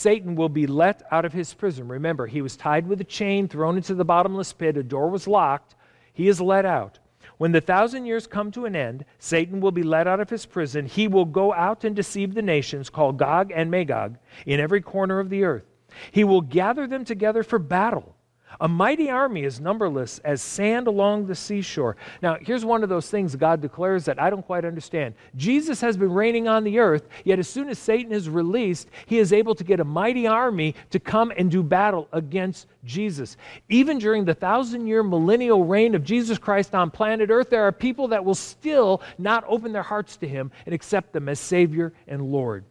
Satan 0.00 0.34
will 0.34 0.48
be 0.48 0.66
let 0.66 1.02
out 1.10 1.26
of 1.26 1.34
his 1.34 1.52
prison. 1.52 1.86
Remember, 1.86 2.26
he 2.26 2.40
was 2.40 2.56
tied 2.56 2.86
with 2.86 3.02
a 3.02 3.04
chain, 3.04 3.48
thrown 3.48 3.76
into 3.76 3.94
the 3.94 4.02
bottomless 4.02 4.50
pit, 4.50 4.78
a 4.78 4.82
door 4.82 5.10
was 5.10 5.26
locked. 5.26 5.74
He 6.14 6.26
is 6.26 6.40
let 6.40 6.64
out. 6.64 6.98
When 7.36 7.52
the 7.52 7.60
thousand 7.60 8.06
years 8.06 8.26
come 8.26 8.50
to 8.52 8.64
an 8.64 8.74
end, 8.74 9.04
Satan 9.18 9.60
will 9.60 9.72
be 9.72 9.82
let 9.82 10.06
out 10.06 10.18
of 10.18 10.30
his 10.30 10.46
prison. 10.46 10.86
He 10.86 11.06
will 11.06 11.26
go 11.26 11.52
out 11.52 11.84
and 11.84 11.94
deceive 11.94 12.32
the 12.32 12.40
nations, 12.40 12.88
called 12.88 13.18
Gog 13.18 13.52
and 13.54 13.70
Magog, 13.70 14.16
in 14.46 14.58
every 14.58 14.80
corner 14.80 15.20
of 15.20 15.28
the 15.28 15.44
earth. 15.44 15.66
He 16.10 16.24
will 16.24 16.40
gather 16.40 16.86
them 16.86 17.04
together 17.04 17.42
for 17.42 17.58
battle. 17.58 18.16
A 18.58 18.66
mighty 18.66 19.10
army 19.10 19.44
is 19.44 19.60
numberless 19.60 20.18
as 20.20 20.42
sand 20.42 20.86
along 20.86 21.26
the 21.26 21.34
seashore. 21.34 21.96
Now, 22.20 22.36
here's 22.40 22.64
one 22.64 22.82
of 22.82 22.88
those 22.88 23.08
things 23.08 23.36
God 23.36 23.60
declares 23.60 24.04
that 24.06 24.20
I 24.20 24.28
don't 24.28 24.44
quite 24.44 24.64
understand. 24.64 25.14
Jesus 25.36 25.80
has 25.80 25.96
been 25.96 26.12
reigning 26.12 26.48
on 26.48 26.64
the 26.64 26.78
earth, 26.78 27.08
yet 27.24 27.38
as 27.38 27.48
soon 27.48 27.68
as 27.68 27.78
Satan 27.78 28.12
is 28.12 28.28
released, 28.28 28.88
he 29.06 29.18
is 29.18 29.32
able 29.32 29.54
to 29.54 29.64
get 29.64 29.78
a 29.78 29.84
mighty 29.84 30.26
army 30.26 30.74
to 30.90 30.98
come 30.98 31.32
and 31.36 31.50
do 31.50 31.62
battle 31.62 32.08
against 32.12 32.66
Jesus. 32.84 33.36
Even 33.68 33.98
during 33.98 34.24
the 34.24 34.34
thousand 34.34 34.86
year 34.86 35.02
millennial 35.02 35.64
reign 35.64 35.94
of 35.94 36.02
Jesus 36.02 36.38
Christ 36.38 36.74
on 36.74 36.90
planet 36.90 37.30
earth, 37.30 37.50
there 37.50 37.66
are 37.66 37.72
people 37.72 38.08
that 38.08 38.24
will 38.24 38.34
still 38.34 39.02
not 39.18 39.44
open 39.46 39.72
their 39.72 39.82
hearts 39.82 40.16
to 40.18 40.28
him 40.28 40.50
and 40.66 40.74
accept 40.74 41.12
them 41.12 41.28
as 41.28 41.38
Savior 41.38 41.92
and 42.08 42.22
Lord. 42.22 42.64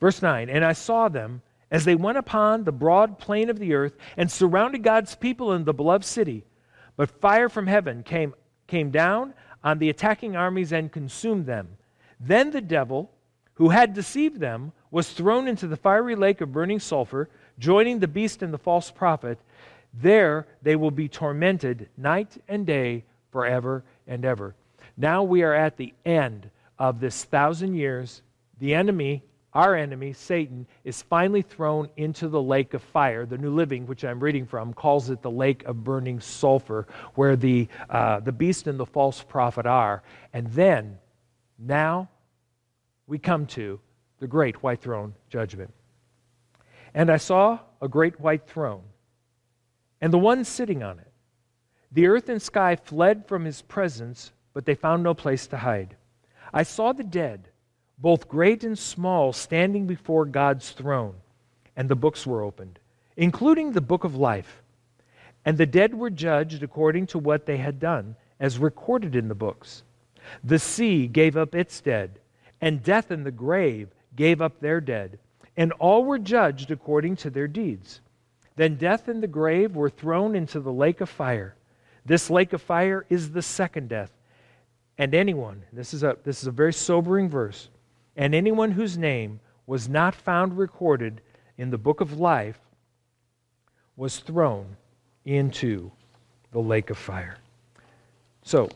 Verse 0.00 0.22
9 0.22 0.50
And 0.50 0.64
I 0.64 0.72
saw 0.72 1.08
them 1.08 1.42
as 1.72 1.86
they 1.86 1.94
went 1.94 2.18
upon 2.18 2.62
the 2.62 2.70
broad 2.70 3.18
plain 3.18 3.48
of 3.48 3.58
the 3.58 3.72
earth 3.72 3.96
and 4.16 4.30
surrounded 4.30 4.82
God's 4.82 5.16
people 5.16 5.54
in 5.54 5.64
the 5.64 5.72
beloved 5.72 6.04
city. 6.04 6.44
But 6.96 7.20
fire 7.20 7.48
from 7.48 7.66
heaven 7.66 8.02
came, 8.02 8.34
came 8.66 8.90
down 8.90 9.32
on 9.64 9.78
the 9.78 9.88
attacking 9.88 10.36
armies 10.36 10.70
and 10.70 10.92
consumed 10.92 11.46
them. 11.46 11.78
Then 12.20 12.50
the 12.50 12.60
devil, 12.60 13.10
who 13.54 13.70
had 13.70 13.94
deceived 13.94 14.38
them, 14.38 14.72
was 14.90 15.10
thrown 15.10 15.48
into 15.48 15.66
the 15.66 15.76
fiery 15.76 16.14
lake 16.14 16.42
of 16.42 16.52
burning 16.52 16.78
sulfur, 16.78 17.30
joining 17.58 17.98
the 17.98 18.06
beast 18.06 18.42
and 18.42 18.52
the 18.52 18.58
false 18.58 18.90
prophet. 18.90 19.38
There 19.94 20.46
they 20.60 20.76
will 20.76 20.90
be 20.90 21.08
tormented 21.08 21.88
night 21.96 22.36
and 22.48 22.66
day 22.66 23.04
forever 23.30 23.82
and 24.06 24.26
ever. 24.26 24.54
Now 24.98 25.22
we 25.22 25.42
are 25.42 25.54
at 25.54 25.78
the 25.78 25.94
end 26.04 26.50
of 26.78 27.00
this 27.00 27.24
thousand 27.24 27.74
years. 27.76 28.20
The 28.58 28.74
enemy 28.74 29.22
our 29.54 29.74
enemy, 29.74 30.14
Satan, 30.14 30.66
is 30.84 31.02
finally 31.02 31.42
thrown 31.42 31.90
into 31.96 32.28
the 32.28 32.40
lake 32.40 32.72
of 32.72 32.82
fire. 32.82 33.26
The 33.26 33.36
New 33.36 33.54
Living, 33.54 33.86
which 33.86 34.04
I'm 34.04 34.18
reading 34.18 34.46
from, 34.46 34.72
calls 34.72 35.10
it 35.10 35.20
the 35.20 35.30
lake 35.30 35.62
of 35.64 35.84
burning 35.84 36.20
sulfur, 36.20 36.86
where 37.14 37.36
the, 37.36 37.68
uh, 37.90 38.20
the 38.20 38.32
beast 38.32 38.66
and 38.66 38.80
the 38.80 38.86
false 38.86 39.22
prophet 39.22 39.66
are. 39.66 40.02
And 40.32 40.46
then, 40.48 40.98
now, 41.58 42.08
we 43.06 43.18
come 43.18 43.44
to 43.46 43.78
the 44.20 44.26
great 44.26 44.62
white 44.62 44.80
throne 44.80 45.14
judgment. 45.28 45.72
And 46.94 47.10
I 47.10 47.18
saw 47.18 47.58
a 47.80 47.88
great 47.88 48.18
white 48.20 48.46
throne, 48.46 48.84
and 50.00 50.12
the 50.12 50.18
one 50.18 50.44
sitting 50.44 50.82
on 50.82 50.98
it. 50.98 51.12
The 51.92 52.06
earth 52.06 52.30
and 52.30 52.40
sky 52.40 52.76
fled 52.76 53.28
from 53.28 53.44
his 53.44 53.60
presence, 53.60 54.32
but 54.54 54.64
they 54.64 54.74
found 54.74 55.02
no 55.02 55.12
place 55.12 55.46
to 55.48 55.58
hide. 55.58 55.96
I 56.54 56.62
saw 56.62 56.92
the 56.92 57.04
dead 57.04 57.48
both 58.02 58.28
great 58.28 58.64
and 58.64 58.76
small, 58.76 59.32
standing 59.32 59.86
before 59.86 60.24
God's 60.26 60.72
throne. 60.72 61.14
And 61.76 61.88
the 61.88 61.96
books 61.96 62.26
were 62.26 62.42
opened, 62.42 62.80
including 63.16 63.72
the 63.72 63.80
book 63.80 64.02
of 64.02 64.16
life. 64.16 64.60
And 65.44 65.56
the 65.56 65.66
dead 65.66 65.94
were 65.94 66.10
judged 66.10 66.64
according 66.64 67.06
to 67.08 67.18
what 67.18 67.46
they 67.46 67.56
had 67.56 67.78
done, 67.78 68.16
as 68.40 68.58
recorded 68.58 69.14
in 69.14 69.28
the 69.28 69.36
books. 69.36 69.84
The 70.42 70.58
sea 70.58 71.06
gave 71.06 71.36
up 71.36 71.54
its 71.54 71.80
dead, 71.80 72.18
and 72.60 72.82
death 72.82 73.12
and 73.12 73.24
the 73.24 73.30
grave 73.30 73.88
gave 74.16 74.42
up 74.42 74.58
their 74.60 74.80
dead, 74.80 75.18
and 75.56 75.72
all 75.72 76.04
were 76.04 76.18
judged 76.18 76.72
according 76.72 77.16
to 77.16 77.30
their 77.30 77.48
deeds. 77.48 78.00
Then 78.56 78.76
death 78.76 79.08
and 79.08 79.22
the 79.22 79.28
grave 79.28 79.76
were 79.76 79.90
thrown 79.90 80.34
into 80.34 80.60
the 80.60 80.72
lake 80.72 81.00
of 81.00 81.08
fire. 81.08 81.54
This 82.04 82.30
lake 82.30 82.52
of 82.52 82.60
fire 82.60 83.06
is 83.08 83.30
the 83.30 83.42
second 83.42 83.88
death. 83.88 84.10
And 84.98 85.14
anyone, 85.14 85.62
this 85.72 85.94
is 85.94 86.02
a, 86.02 86.16
this 86.24 86.42
is 86.42 86.48
a 86.48 86.52
very 86.52 86.72
sobering 86.72 87.28
verse, 87.28 87.68
and 88.16 88.34
anyone 88.34 88.70
whose 88.70 88.98
name 88.98 89.40
was 89.66 89.88
not 89.88 90.14
found 90.14 90.56
recorded 90.56 91.20
in 91.58 91.70
the 91.70 91.78
book 91.78 92.00
of 92.00 92.18
life 92.18 92.58
was 93.96 94.18
thrown 94.18 94.76
into 95.24 95.90
the 96.50 96.58
lake 96.58 96.90
of 96.90 96.98
fire. 96.98 97.36
So, 98.42 98.68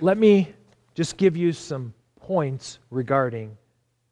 let 0.00 0.18
me 0.18 0.52
just 0.94 1.16
give 1.16 1.36
you 1.36 1.52
some 1.52 1.94
points 2.20 2.78
regarding 2.90 3.56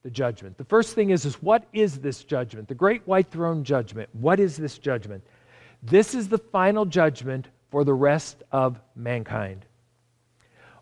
the 0.02 0.10
judgment. 0.10 0.56
The 0.58 0.64
first 0.64 0.94
thing 0.94 1.10
is, 1.10 1.24
is 1.24 1.42
what 1.42 1.66
is 1.72 1.98
this 1.98 2.24
judgment? 2.24 2.68
The 2.68 2.74
great 2.74 3.06
white 3.06 3.30
throne 3.30 3.64
judgment. 3.64 4.08
What 4.12 4.40
is 4.40 4.56
this 4.56 4.78
judgment? 4.78 5.24
This 5.82 6.14
is 6.14 6.28
the 6.28 6.38
final 6.38 6.84
judgment 6.84 7.48
for 7.70 7.84
the 7.84 7.94
rest 7.94 8.42
of 8.52 8.78
mankind. 8.94 9.64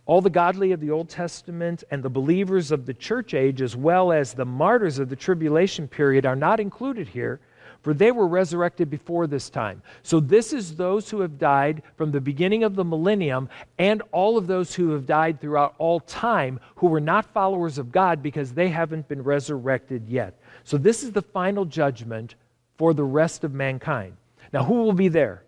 All 0.07 0.21
the 0.21 0.31
godly 0.31 0.73
of 0.73 0.81
the 0.81 0.91
Old 0.91 1.09
Testament 1.09 1.85
and 1.91 2.03
the 2.03 2.11
believers 2.11 2.73
of 2.73 2.87
the 2.87 2.95
church 2.95 3.35
age, 3.35 3.63
as 3.63 3.77
well 3.77 4.13
as 4.13 4.33
the 4.33 4.45
martyrs 4.45 4.99
of 4.99 5.09
the 5.09 5.17
tribulation 5.17 5.87
period, 5.87 6.27
are 6.27 6.37
not 6.37 6.59
included 6.59 7.09
here, 7.09 7.41
for 7.83 7.95
they 7.95 8.13
were 8.13 8.27
resurrected 8.27 8.91
before 8.91 9.27
this 9.27 9.49
time. 9.49 9.83
So, 10.03 10.21
this 10.21 10.53
is 10.53 10.77
those 10.77 11.09
who 11.09 11.21
have 11.21 11.39
died 11.39 11.83
from 11.97 12.11
the 12.11 12.21
beginning 12.21 12.65
of 12.65 12.75
the 12.75 12.85
millennium 12.85 13.49
and 13.79 14.03
all 14.13 14.37
of 14.37 14.47
those 14.47 14.75
who 14.75 14.91
have 14.91 15.07
died 15.07 15.41
throughout 15.41 15.75
all 15.79 16.01
time 16.01 16.61
who 16.77 16.89
were 16.89 17.01
not 17.01 17.33
followers 17.33 17.79
of 17.79 17.93
God 17.93 18.23
because 18.23 18.53
they 18.53 18.69
haven't 18.69 19.09
been 19.09 19.23
resurrected 19.23 20.09
yet. 20.09 20.39
So, 20.65 20.77
this 20.77 21.03
is 21.03 21.13
the 21.13 21.23
final 21.23 21.65
judgment 21.65 22.35
for 22.77 22.93
the 22.93 23.05
rest 23.05 23.45
of 23.45 23.55
mankind. 23.55 24.17
Now, 24.53 24.65
who 24.65 24.83
will 24.83 24.93
be 24.93 25.09
there? 25.09 25.45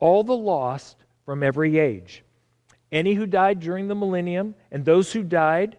All 0.00 0.24
the 0.24 0.36
lost 0.36 0.96
from 1.24 1.42
every 1.42 1.78
age 1.78 2.24
any 2.92 3.14
who 3.14 3.26
died 3.26 3.60
during 3.60 3.88
the 3.88 3.94
millennium, 3.94 4.54
and 4.70 4.84
those 4.84 5.12
who 5.12 5.22
died, 5.22 5.76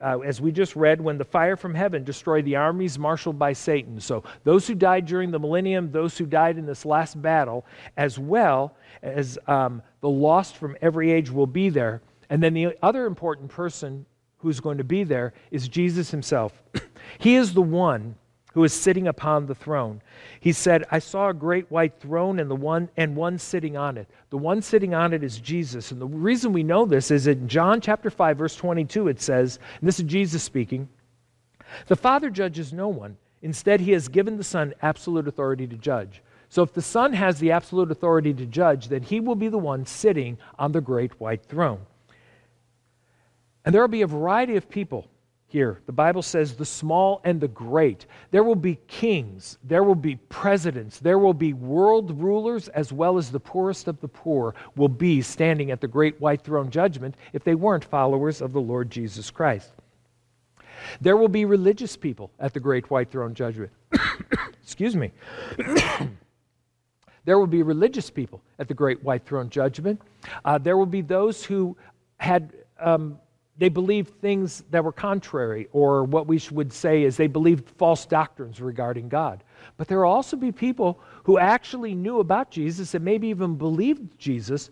uh, 0.00 0.18
as 0.20 0.40
we 0.40 0.52
just 0.52 0.76
read, 0.76 1.00
when 1.00 1.18
the 1.18 1.24
fire 1.24 1.56
from 1.56 1.74
heaven 1.74 2.04
destroyed 2.04 2.44
the 2.44 2.56
armies 2.56 2.98
marshaled 2.98 3.38
by 3.38 3.52
Satan. 3.52 4.00
So, 4.00 4.22
those 4.44 4.66
who 4.66 4.74
died 4.74 5.06
during 5.06 5.30
the 5.30 5.38
millennium, 5.38 5.90
those 5.90 6.16
who 6.18 6.26
died 6.26 6.58
in 6.58 6.66
this 6.66 6.84
last 6.84 7.20
battle, 7.20 7.64
as 7.96 8.18
well 8.18 8.76
as 9.02 9.38
um, 9.46 9.82
the 10.00 10.08
lost 10.08 10.56
from 10.56 10.76
every 10.80 11.10
age 11.10 11.30
will 11.30 11.46
be 11.46 11.68
there. 11.68 12.02
And 12.30 12.42
then 12.42 12.54
the 12.54 12.76
other 12.82 13.06
important 13.06 13.50
person 13.50 14.06
who's 14.38 14.60
going 14.60 14.78
to 14.78 14.84
be 14.84 15.04
there 15.04 15.32
is 15.50 15.68
Jesus 15.68 16.10
himself. 16.10 16.62
he 17.18 17.36
is 17.36 17.54
the 17.54 17.62
one 17.62 18.14
who 18.54 18.62
is 18.62 18.72
sitting 18.72 19.08
upon 19.08 19.46
the 19.46 19.54
throne. 19.54 20.00
He 20.38 20.52
said, 20.52 20.84
I 20.90 21.00
saw 21.00 21.28
a 21.28 21.34
great 21.34 21.68
white 21.72 21.98
throne 21.98 22.38
and 22.38 22.48
the 22.48 22.54
one 22.54 22.88
and 22.96 23.16
one 23.16 23.36
sitting 23.36 23.76
on 23.76 23.98
it. 23.98 24.08
The 24.30 24.38
one 24.38 24.62
sitting 24.62 24.94
on 24.94 25.12
it 25.12 25.24
is 25.24 25.38
Jesus. 25.38 25.90
And 25.90 26.00
the 26.00 26.06
reason 26.06 26.52
we 26.52 26.62
know 26.62 26.86
this 26.86 27.10
is 27.10 27.26
in 27.26 27.48
John 27.48 27.80
chapter 27.80 28.10
5 28.10 28.38
verse 28.38 28.54
22 28.54 29.08
it 29.08 29.20
says, 29.20 29.58
and 29.80 29.88
this 29.88 29.98
is 29.98 30.06
Jesus 30.06 30.44
speaking, 30.44 30.88
the 31.88 31.96
Father 31.96 32.30
judges 32.30 32.72
no 32.72 32.86
one. 32.86 33.16
Instead, 33.42 33.80
he 33.80 33.90
has 33.90 34.08
given 34.08 34.36
the 34.36 34.44
Son 34.44 34.72
absolute 34.80 35.26
authority 35.26 35.66
to 35.66 35.76
judge. 35.76 36.22
So 36.48 36.62
if 36.62 36.72
the 36.72 36.80
Son 36.80 37.12
has 37.12 37.40
the 37.40 37.50
absolute 37.50 37.90
authority 37.90 38.32
to 38.32 38.46
judge, 38.46 38.86
then 38.88 39.02
he 39.02 39.18
will 39.18 39.34
be 39.34 39.48
the 39.48 39.58
one 39.58 39.84
sitting 39.84 40.38
on 40.58 40.70
the 40.70 40.80
great 40.80 41.20
white 41.20 41.44
throne. 41.44 41.80
And 43.64 43.74
there 43.74 43.82
will 43.82 43.88
be 43.88 44.02
a 44.02 44.06
variety 44.06 44.56
of 44.56 44.70
people 44.70 45.08
here. 45.54 45.78
The 45.86 45.92
Bible 45.92 46.20
says 46.20 46.54
the 46.54 46.64
small 46.64 47.20
and 47.22 47.40
the 47.40 47.46
great. 47.46 48.06
There 48.32 48.42
will 48.42 48.56
be 48.56 48.76
kings, 48.88 49.56
there 49.62 49.84
will 49.84 49.94
be 49.94 50.16
presidents, 50.16 50.98
there 50.98 51.20
will 51.20 51.32
be 51.32 51.52
world 51.52 52.20
rulers, 52.20 52.66
as 52.70 52.92
well 52.92 53.18
as 53.18 53.30
the 53.30 53.38
poorest 53.38 53.86
of 53.86 54.00
the 54.00 54.08
poor 54.08 54.56
will 54.74 54.88
be 54.88 55.22
standing 55.22 55.70
at 55.70 55.80
the 55.80 55.86
great 55.86 56.20
white 56.20 56.42
throne 56.42 56.70
judgment 56.70 57.14
if 57.32 57.44
they 57.44 57.54
weren't 57.54 57.84
followers 57.84 58.40
of 58.40 58.52
the 58.52 58.60
Lord 58.60 58.90
Jesus 58.90 59.30
Christ. 59.30 59.70
There 61.00 61.16
will 61.16 61.28
be 61.28 61.44
religious 61.44 61.96
people 61.96 62.32
at 62.40 62.52
the 62.52 62.58
great 62.58 62.90
white 62.90 63.12
throne 63.12 63.32
judgment. 63.32 63.70
Excuse 64.60 64.96
me. 64.96 65.12
there 67.24 67.38
will 67.38 67.46
be 67.46 67.62
religious 67.62 68.10
people 68.10 68.42
at 68.58 68.66
the 68.66 68.74
great 68.74 69.04
white 69.04 69.24
throne 69.24 69.48
judgment. 69.50 70.02
Uh, 70.44 70.58
there 70.58 70.76
will 70.76 70.84
be 70.84 71.00
those 71.00 71.44
who 71.44 71.76
had 72.18 72.52
um, 72.80 73.20
they 73.56 73.68
believed 73.68 74.20
things 74.20 74.64
that 74.70 74.82
were 74.82 74.92
contrary, 74.92 75.68
or 75.72 76.04
what 76.04 76.26
we 76.26 76.40
would 76.50 76.72
say 76.72 77.04
is 77.04 77.16
they 77.16 77.28
believed 77.28 77.70
false 77.70 78.04
doctrines 78.04 78.60
regarding 78.60 79.08
God. 79.08 79.44
But 79.76 79.86
there 79.86 79.98
will 79.98 80.10
also 80.10 80.36
be 80.36 80.50
people 80.50 80.98
who 81.22 81.38
actually 81.38 81.94
knew 81.94 82.18
about 82.18 82.50
Jesus 82.50 82.94
and 82.94 83.04
maybe 83.04 83.28
even 83.28 83.54
believed 83.54 84.18
Jesus, 84.18 84.70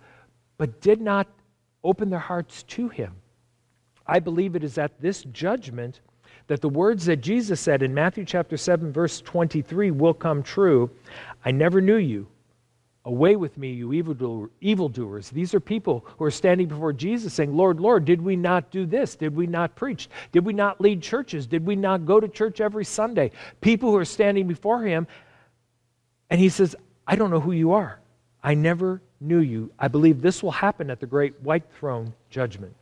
but 0.59 0.81
did 0.81 1.01
not 1.01 1.29
open 1.85 2.11
their 2.11 2.19
hearts 2.19 2.65
to 2.65 2.89
him. 2.89 3.15
I 4.07 4.19
believe 4.19 4.57
it 4.57 4.65
is 4.65 4.79
at 4.79 5.01
this 5.01 5.23
judgment 5.25 6.01
that 6.49 6.61
the 6.61 6.69
words 6.69 7.07
that 7.07 7.21
Jesus 7.21 7.61
said 7.61 7.83
in 7.83 7.95
Matthew 7.95 8.25
chapter 8.25 8.57
7 8.57 8.93
verse 8.93 9.21
23 9.21 9.93
will 9.93 10.15
come 10.15 10.43
true. 10.43 10.91
I 11.45 11.53
never 11.53 11.81
knew 11.81 11.97
you. 11.97 12.27
Away 13.05 13.35
with 13.35 13.59
me, 13.59 13.73
you 13.73 13.93
evildoers. 13.93 15.31
These 15.31 15.55
are 15.55 15.61
people 15.61 16.07
who 16.19 16.25
are 16.25 16.31
standing 16.31 16.69
before 16.69 16.93
Jesus 16.93 17.35
saying, 17.35 17.57
Lord, 17.57 17.81
Lord, 17.81 18.05
did 18.05 18.23
we 18.23 18.37
not 18.37 18.71
do 18.71 18.87
this? 18.87 19.17
Did 19.17 19.35
we 19.35 19.49
not 19.49 19.75
preach? 19.75 20.09
Did 20.31 20.45
we 20.45 20.53
not 20.53 20.81
lead 20.81 21.03
churches? 21.03 21.49
Did 21.49 21.67
we 21.67 21.75
not 21.75 22.07
go 22.07 22.21
to 22.21 22.29
church 22.29 22.61
every 22.61 22.85
Sunday? 22.85 23.33
People 23.61 23.91
who 23.91 23.97
are 23.97 24.05
standing 24.05 24.47
before 24.47 24.85
him. 24.85 25.09
And 26.31 26.41
he 26.41 26.49
says, 26.49 26.77
I 27.05 27.17
don't 27.17 27.31
know 27.31 27.41
who 27.41 27.51
you 27.51 27.73
are. 27.73 27.99
I 28.41 28.55
never 28.55 29.03
knew 29.21 29.41
you. 29.41 29.73
I 29.81 29.89
believe 29.89 30.23
this 30.23 30.41
will 30.41 30.53
happen 30.53 30.89
at 30.89 31.01
the 31.01 31.07
great 31.07 31.41
white 31.43 31.65
throne 31.79 32.15
judgment. 32.31 32.75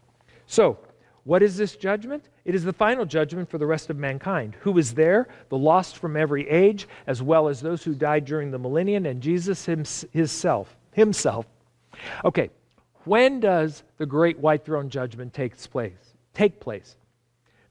So, 0.46 0.78
what 1.24 1.42
is 1.42 1.56
this 1.56 1.76
judgment? 1.76 2.28
It 2.44 2.54
is 2.54 2.64
the 2.64 2.72
final 2.72 3.04
judgment 3.04 3.50
for 3.50 3.58
the 3.58 3.66
rest 3.66 3.90
of 3.90 3.96
mankind. 3.96 4.56
Who 4.60 4.78
is 4.78 4.94
there? 4.94 5.28
The 5.48 5.58
lost 5.58 5.98
from 5.98 6.16
every 6.16 6.48
age, 6.48 6.88
as 7.06 7.22
well 7.22 7.48
as 7.48 7.60
those 7.60 7.84
who 7.84 7.94
died 7.94 8.24
during 8.24 8.50
the 8.50 8.58
millennium, 8.58 9.06
and 9.06 9.20
Jesus 9.20 9.64
himself. 9.64 10.76
Himself. 10.92 11.46
Okay, 12.24 12.50
when 13.04 13.40
does 13.40 13.82
the 13.98 14.06
great 14.06 14.38
white 14.38 14.64
throne 14.64 14.88
judgment 14.88 15.34
takes 15.34 15.66
place? 15.66 16.14
Take 16.34 16.60
place. 16.60 16.96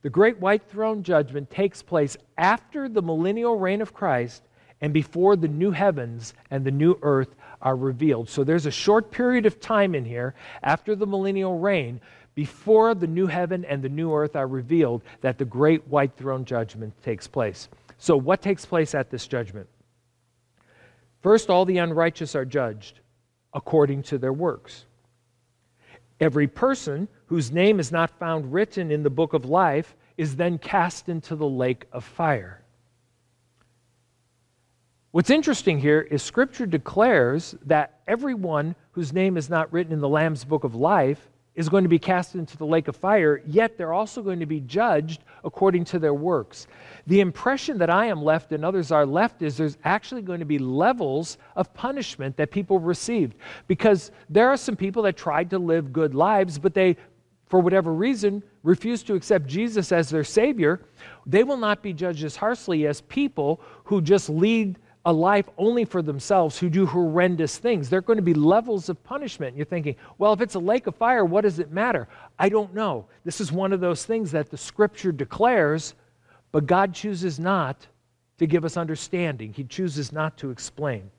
The 0.01 0.09
great 0.09 0.39
white 0.39 0.63
throne 0.63 1.03
judgment 1.03 1.49
takes 1.49 1.81
place 1.81 2.15
after 2.37 2.87
the 2.87 3.01
millennial 3.01 3.57
reign 3.57 3.81
of 3.81 3.93
Christ 3.93 4.43
and 4.81 4.93
before 4.93 5.35
the 5.35 5.47
new 5.47 5.71
heavens 5.71 6.33
and 6.51 6.63
the 6.63 6.71
new 6.71 6.97
earth 7.01 7.35
are 7.61 7.75
revealed. 7.75 8.29
So 8.29 8.43
there's 8.43 8.65
a 8.65 8.71
short 8.71 9.11
period 9.11 9.45
of 9.45 9.59
time 9.59 9.93
in 9.95 10.05
here 10.05 10.35
after 10.63 10.95
the 10.95 11.05
millennial 11.05 11.59
reign 11.59 11.99
before 12.39 12.95
the 12.95 13.05
new 13.05 13.27
heaven 13.27 13.65
and 13.65 13.83
the 13.83 13.89
new 13.89 14.13
earth 14.13 14.37
are 14.37 14.47
revealed 14.47 15.01
that 15.19 15.37
the 15.37 15.43
great 15.43 15.85
white 15.89 16.15
throne 16.15 16.45
judgment 16.45 16.93
takes 17.03 17.27
place. 17.27 17.67
So, 17.97 18.15
what 18.15 18.41
takes 18.41 18.65
place 18.65 18.95
at 18.95 19.09
this 19.09 19.27
judgment? 19.27 19.67
First, 21.21 21.49
all 21.49 21.65
the 21.65 21.79
unrighteous 21.79 22.35
are 22.35 22.45
judged 22.45 23.01
according 23.53 24.03
to 24.03 24.17
their 24.17 24.31
works. 24.31 24.85
Every 26.21 26.47
person 26.47 27.09
whose 27.25 27.51
name 27.51 27.77
is 27.77 27.91
not 27.91 28.17
found 28.17 28.53
written 28.53 28.89
in 28.89 29.03
the 29.03 29.09
book 29.09 29.33
of 29.33 29.43
life 29.43 29.97
is 30.15 30.37
then 30.37 30.59
cast 30.59 31.09
into 31.09 31.35
the 31.35 31.45
lake 31.45 31.87
of 31.91 32.05
fire. 32.05 32.63
What's 35.11 35.29
interesting 35.29 35.77
here 35.77 35.99
is 35.99 36.23
Scripture 36.23 36.65
declares 36.65 37.53
that 37.65 37.99
everyone 38.07 38.75
whose 38.91 39.11
name 39.11 39.35
is 39.35 39.49
not 39.49 39.73
written 39.73 39.91
in 39.91 39.99
the 39.99 40.07
Lamb's 40.07 40.45
book 40.45 40.63
of 40.63 40.73
life 40.73 41.29
is 41.59 41.67
going 41.67 41.83
to 41.83 41.89
be 41.89 41.99
cast 41.99 42.35
into 42.35 42.55
the 42.55 42.65
lake 42.65 42.87
of 42.87 42.95
fire, 42.95 43.41
yet 43.45 43.77
they're 43.77 43.91
also 43.91 44.21
going 44.21 44.39
to 44.39 44.45
be 44.45 44.61
judged 44.61 45.25
according 45.43 45.83
to 45.83 45.99
their 45.99 46.13
works. 46.13 46.67
The 47.07 47.19
impression 47.19 47.77
that 47.79 47.89
I 47.89 48.05
am 48.05 48.23
left 48.23 48.53
and 48.53 48.63
others 48.63 48.93
are 48.93 49.05
left 49.05 49.41
is 49.41 49.57
there's 49.57 49.77
actually 49.83 50.21
going 50.21 50.39
to 50.39 50.45
be 50.45 50.57
levels 50.57 51.37
of 51.57 51.73
punishment 51.73 52.37
that 52.37 52.49
people 52.49 52.79
received 52.79 53.35
because 53.67 54.11
there 54.29 54.47
are 54.47 54.55
some 54.55 54.77
people 54.77 55.03
that 55.03 55.17
tried 55.17 55.49
to 55.49 55.59
live 55.59 55.91
good 55.91 56.15
lives, 56.15 56.57
but 56.57 56.73
they, 56.73 56.95
for 57.47 57.59
whatever 57.59 57.91
reason, 57.93 58.41
refused 58.63 59.05
to 59.07 59.15
accept 59.15 59.45
Jesus 59.45 59.91
as 59.91 60.09
their 60.09 60.23
Savior. 60.23 60.79
They 61.25 61.43
will 61.43 61.57
not 61.57 61.83
be 61.83 61.91
judged 61.91 62.23
as 62.23 62.37
harshly 62.37 62.87
as 62.87 63.01
people 63.01 63.59
who 63.83 64.01
just 64.01 64.29
lead 64.29 64.79
a 65.05 65.13
life 65.13 65.45
only 65.57 65.85
for 65.85 66.01
themselves 66.01 66.57
who 66.57 66.69
do 66.69 66.85
horrendous 66.85 67.57
things. 67.57 67.89
There 67.89 67.99
are 67.99 68.01
going 68.01 68.17
to 68.17 68.23
be 68.23 68.33
levels 68.33 68.89
of 68.89 69.01
punishment. 69.03 69.55
You're 69.55 69.65
thinking, 69.65 69.95
well, 70.17 70.33
if 70.33 70.41
it's 70.41 70.55
a 70.55 70.59
lake 70.59 70.87
of 70.87 70.95
fire, 70.95 71.23
what 71.23 71.41
does 71.41 71.59
it 71.59 71.71
matter? 71.71 72.07
I 72.37 72.49
don't 72.49 72.73
know. 72.73 73.05
This 73.23 73.39
is 73.39 73.51
one 73.51 73.71
of 73.71 73.79
those 73.79 74.05
things 74.05 74.31
that 74.31 74.49
the 74.49 74.57
scripture 74.57 75.11
declares, 75.11 75.95
but 76.51 76.65
God 76.65 76.93
chooses 76.93 77.39
not 77.39 77.87
to 78.39 78.47
give 78.47 78.65
us 78.65 78.77
understanding, 78.77 79.53
He 79.53 79.63
chooses 79.63 80.11
not 80.11 80.37
to 80.37 80.49
explain. 80.49 81.09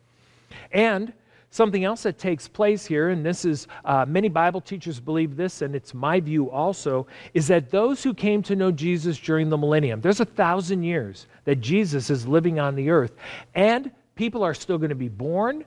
And 0.72 1.12
Something 1.52 1.82
else 1.82 2.04
that 2.04 2.16
takes 2.16 2.46
place 2.46 2.86
here, 2.86 3.08
and 3.08 3.26
this 3.26 3.44
is 3.44 3.66
uh, 3.84 4.04
many 4.06 4.28
Bible 4.28 4.60
teachers 4.60 5.00
believe 5.00 5.36
this, 5.36 5.62
and 5.62 5.74
it's 5.74 5.92
my 5.92 6.20
view 6.20 6.48
also, 6.48 7.08
is 7.34 7.48
that 7.48 7.70
those 7.70 8.04
who 8.04 8.14
came 8.14 8.40
to 8.44 8.54
know 8.54 8.70
Jesus 8.70 9.18
during 9.18 9.50
the 9.50 9.58
millennium, 9.58 10.00
there's 10.00 10.20
a 10.20 10.24
thousand 10.24 10.84
years 10.84 11.26
that 11.44 11.56
Jesus 11.56 12.08
is 12.08 12.24
living 12.24 12.60
on 12.60 12.76
the 12.76 12.88
earth, 12.88 13.16
and 13.56 13.90
people 14.14 14.44
are 14.44 14.54
still 14.54 14.78
going 14.78 14.90
to 14.90 14.94
be 14.94 15.08
born, 15.08 15.64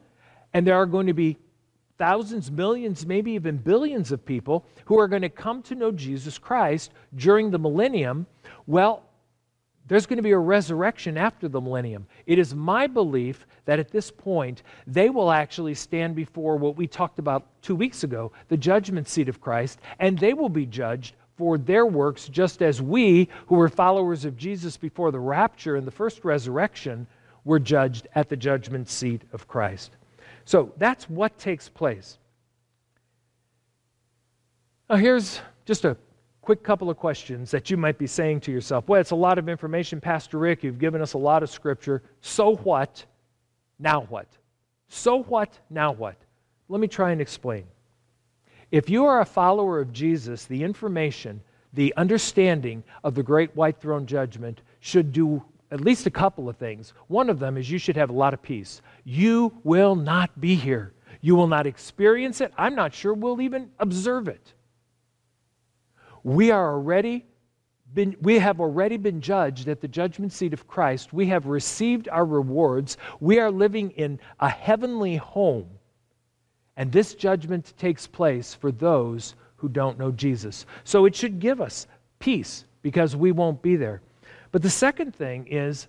and 0.53 0.65
there 0.65 0.75
are 0.75 0.85
going 0.85 1.07
to 1.07 1.13
be 1.13 1.37
thousands, 1.97 2.49
millions, 2.49 3.05
maybe 3.05 3.31
even 3.33 3.57
billions 3.57 4.13
of 4.13 4.25
people 4.25 4.65
who 4.85 4.97
are 4.97 5.09
going 5.09 5.21
to 5.21 5.29
come 5.29 5.61
to 5.63 5.75
know 5.75 5.91
Jesus 5.91 6.37
Christ 6.37 6.91
during 7.15 7.51
the 7.51 7.59
millennium. 7.59 8.25
Well, 8.67 9.03
there's 9.87 10.05
going 10.05 10.17
to 10.17 10.23
be 10.23 10.31
a 10.31 10.37
resurrection 10.37 11.17
after 11.17 11.47
the 11.47 11.59
millennium. 11.59 12.07
It 12.25 12.39
is 12.39 12.55
my 12.55 12.87
belief 12.87 13.45
that 13.65 13.79
at 13.79 13.91
this 13.91 14.09
point, 14.09 14.63
they 14.87 15.09
will 15.09 15.31
actually 15.31 15.73
stand 15.73 16.15
before 16.15 16.55
what 16.55 16.77
we 16.77 16.87
talked 16.87 17.19
about 17.19 17.47
two 17.61 17.75
weeks 17.75 18.03
ago 18.03 18.31
the 18.47 18.57
judgment 18.57 19.07
seat 19.07 19.27
of 19.27 19.41
Christ, 19.41 19.79
and 19.99 20.17
they 20.17 20.33
will 20.33 20.49
be 20.49 20.65
judged 20.65 21.15
for 21.35 21.57
their 21.57 21.85
works, 21.85 22.27
just 22.27 22.61
as 22.61 22.81
we, 22.81 23.27
who 23.47 23.55
were 23.55 23.69
followers 23.69 24.23
of 24.23 24.37
Jesus 24.37 24.77
before 24.77 25.11
the 25.11 25.19
rapture 25.19 25.75
and 25.75 25.85
the 25.85 25.91
first 25.91 26.23
resurrection, 26.23 27.07
were 27.43 27.59
judged 27.59 28.07
at 28.15 28.29
the 28.29 28.37
judgment 28.37 28.87
seat 28.87 29.23
of 29.33 29.47
Christ. 29.47 29.97
So 30.45 30.71
that's 30.77 31.09
what 31.09 31.37
takes 31.37 31.67
place. 31.67 32.17
Now, 34.89 34.97
here's 34.97 35.41
just 35.65 35.85
a 35.85 35.97
quick 36.43 36.61
couple 36.61 36.89
of 36.89 36.97
questions 36.97 37.51
that 37.51 37.69
you 37.69 37.77
might 37.77 37.97
be 37.97 38.05
saying 38.05 38.41
to 38.41 38.51
yourself. 38.51 38.89
Well, 38.89 38.99
it's 38.99 39.11
a 39.11 39.15
lot 39.15 39.37
of 39.37 39.47
information, 39.47 40.01
Pastor 40.01 40.37
Rick. 40.37 40.61
You've 40.63 40.77
given 40.77 41.01
us 41.01 41.13
a 41.13 41.17
lot 41.17 41.41
of 41.41 41.49
scripture. 41.49 42.03
So 42.19 42.57
what? 42.57 43.05
Now 43.79 44.01
what? 44.09 44.27
So 44.89 45.23
what? 45.23 45.57
Now 45.69 45.93
what? 45.93 46.17
Let 46.67 46.81
me 46.81 46.87
try 46.87 47.11
and 47.11 47.21
explain. 47.21 47.63
If 48.71 48.89
you 48.89 49.05
are 49.05 49.21
a 49.21 49.25
follower 49.25 49.79
of 49.79 49.93
Jesus, 49.93 50.45
the 50.45 50.63
information, 50.63 51.41
the 51.71 51.93
understanding 51.95 52.83
of 53.05 53.15
the 53.15 53.23
great 53.23 53.55
white 53.55 53.79
throne 53.79 54.05
judgment 54.05 54.61
should 54.81 55.13
do 55.13 55.41
at 55.71 55.79
least 55.79 56.07
a 56.07 56.11
couple 56.11 56.49
of 56.49 56.57
things. 56.57 56.93
One 57.07 57.29
of 57.29 57.39
them 57.39 57.57
is 57.57 57.71
you 57.71 57.77
should 57.77 57.95
have 57.95 58.09
a 58.09 58.13
lot 58.13 58.33
of 58.33 58.41
peace. 58.41 58.81
You 59.05 59.53
will 59.63 59.95
not 59.95 60.39
be 60.41 60.55
here. 60.55 60.93
You 61.21 61.35
will 61.35 61.47
not 61.47 61.65
experience 61.65 62.41
it. 62.41 62.51
I'm 62.57 62.75
not 62.75 62.93
sure 62.93 63.13
we'll 63.13 63.41
even 63.41 63.71
observe 63.79 64.27
it 64.27 64.53
we 66.23 66.51
are 66.51 66.73
already 66.73 67.25
been, 67.93 68.15
we 68.21 68.39
have 68.39 68.59
already 68.59 68.97
been 68.97 69.21
judged 69.21 69.67
at 69.67 69.81
the 69.81 69.87
judgment 69.87 70.33
seat 70.33 70.53
of 70.53 70.67
Christ. 70.67 71.13
We 71.13 71.27
have 71.27 71.45
received 71.45 72.09
our 72.09 72.25
rewards. 72.25 72.97
We 73.19 73.39
are 73.39 73.51
living 73.51 73.91
in 73.91 74.19
a 74.39 74.49
heavenly 74.49 75.17
home. 75.17 75.69
And 76.75 76.91
this 76.91 77.13
judgment 77.13 77.73
takes 77.77 78.07
place 78.07 78.53
for 78.53 78.71
those 78.71 79.35
who 79.57 79.69
don't 79.69 79.99
know 79.99 80.11
Jesus. 80.11 80.65
So 80.83 81.05
it 81.05 81.15
should 81.15 81.39
give 81.39 81.61
us 81.61 81.87
peace 82.19 82.65
because 82.81 83.15
we 83.15 83.31
won't 83.31 83.61
be 83.61 83.75
there. 83.75 84.01
But 84.51 84.61
the 84.61 84.69
second 84.69 85.15
thing 85.15 85.47
is, 85.47 85.87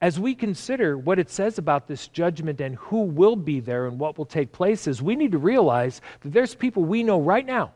as 0.00 0.18
we 0.18 0.34
consider 0.34 0.96
what 0.96 1.18
it 1.18 1.30
says 1.30 1.58
about 1.58 1.86
this 1.86 2.08
judgment 2.08 2.60
and 2.60 2.76
who 2.76 3.02
will 3.02 3.36
be 3.36 3.60
there 3.60 3.86
and 3.86 3.98
what 3.98 4.18
will 4.18 4.26
take 4.26 4.52
place, 4.52 4.86
is 4.86 5.02
we 5.02 5.16
need 5.16 5.32
to 5.32 5.38
realize 5.38 6.00
that 6.20 6.32
there's 6.32 6.54
people 6.54 6.84
we 6.84 7.02
know 7.02 7.20
right 7.20 7.46
now 7.46 7.72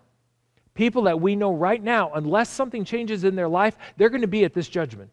People 0.75 1.03
that 1.03 1.21
we 1.21 1.37
know 1.37 1.53
right 1.53 1.83
now, 1.83 2.13
unless 2.15 2.49
something 2.49 2.85
changes 2.85 3.25
in 3.25 3.35
their 3.35 3.49
life, 3.49 3.77
they're 3.97 4.09
going 4.09 4.23
to 4.23 4.27
be 4.27 4.45
at 4.45 4.55
this 4.55 4.69
judgment. 4.69 5.11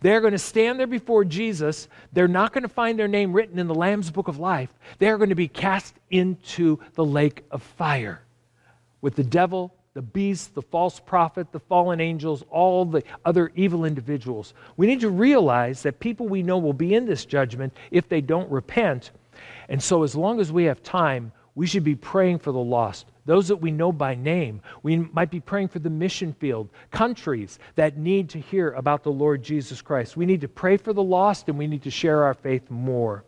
They're 0.00 0.20
going 0.20 0.32
to 0.32 0.38
stand 0.38 0.78
there 0.78 0.86
before 0.86 1.24
Jesus. 1.24 1.88
They're 2.12 2.28
not 2.28 2.52
going 2.52 2.62
to 2.62 2.68
find 2.68 2.98
their 2.98 3.08
name 3.08 3.32
written 3.32 3.58
in 3.58 3.66
the 3.66 3.74
Lamb's 3.74 4.10
book 4.10 4.28
of 4.28 4.38
life. 4.38 4.72
They're 4.98 5.18
going 5.18 5.30
to 5.30 5.34
be 5.34 5.48
cast 5.48 5.94
into 6.10 6.78
the 6.94 7.04
lake 7.04 7.44
of 7.50 7.62
fire 7.62 8.22
with 9.00 9.16
the 9.16 9.24
devil, 9.24 9.74
the 9.94 10.02
beast, 10.02 10.54
the 10.54 10.62
false 10.62 11.00
prophet, 11.00 11.52
the 11.52 11.60
fallen 11.60 12.00
angels, 12.00 12.44
all 12.50 12.84
the 12.84 13.02
other 13.24 13.52
evil 13.54 13.84
individuals. 13.84 14.54
We 14.76 14.86
need 14.86 15.00
to 15.00 15.10
realize 15.10 15.82
that 15.82 16.00
people 16.00 16.28
we 16.28 16.42
know 16.42 16.58
will 16.58 16.72
be 16.72 16.94
in 16.94 17.04
this 17.04 17.24
judgment 17.24 17.76
if 17.90 18.08
they 18.08 18.20
don't 18.20 18.50
repent. 18.50 19.10
And 19.68 19.82
so, 19.82 20.02
as 20.02 20.14
long 20.14 20.40
as 20.40 20.52
we 20.52 20.64
have 20.64 20.82
time, 20.82 21.32
we 21.54 21.66
should 21.66 21.84
be 21.84 21.94
praying 21.94 22.38
for 22.38 22.50
the 22.50 22.58
lost, 22.58 23.06
those 23.26 23.48
that 23.48 23.56
we 23.56 23.70
know 23.70 23.92
by 23.92 24.14
name. 24.14 24.62
We 24.82 24.96
might 24.96 25.30
be 25.30 25.40
praying 25.40 25.68
for 25.68 25.80
the 25.80 25.90
mission 25.90 26.32
field, 26.32 26.70
countries 26.90 27.58
that 27.74 27.98
need 27.98 28.30
to 28.30 28.40
hear 28.40 28.70
about 28.72 29.02
the 29.02 29.12
Lord 29.12 29.42
Jesus 29.42 29.82
Christ. 29.82 30.16
We 30.16 30.26
need 30.26 30.40
to 30.40 30.48
pray 30.48 30.76
for 30.78 30.92
the 30.92 31.02
lost 31.02 31.48
and 31.48 31.58
we 31.58 31.66
need 31.66 31.82
to 31.82 31.90
share 31.90 32.24
our 32.24 32.34
faith 32.34 32.70
more. 32.70 33.24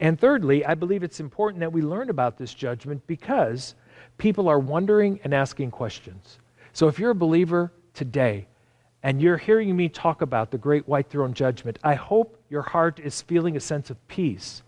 And 0.00 0.18
thirdly, 0.18 0.64
I 0.64 0.74
believe 0.74 1.02
it's 1.02 1.20
important 1.20 1.60
that 1.60 1.72
we 1.72 1.82
learn 1.82 2.10
about 2.10 2.38
this 2.38 2.54
judgment 2.54 3.06
because 3.06 3.74
people 4.18 4.48
are 4.48 4.58
wondering 4.58 5.20
and 5.22 5.34
asking 5.34 5.70
questions. 5.70 6.38
So 6.72 6.88
if 6.88 6.98
you're 6.98 7.10
a 7.10 7.14
believer 7.14 7.72
today 7.92 8.46
and 9.02 9.20
you're 9.20 9.36
hearing 9.36 9.76
me 9.76 9.88
talk 9.88 10.22
about 10.22 10.50
the 10.50 10.58
great 10.58 10.88
white 10.88 11.10
throne 11.10 11.34
judgment, 11.34 11.78
I 11.84 11.94
hope 11.94 12.40
your 12.48 12.62
heart 12.62 12.98
is 12.98 13.22
feeling 13.22 13.56
a 13.56 13.60
sense 13.60 13.90
of 13.90 14.08
peace, 14.08 14.62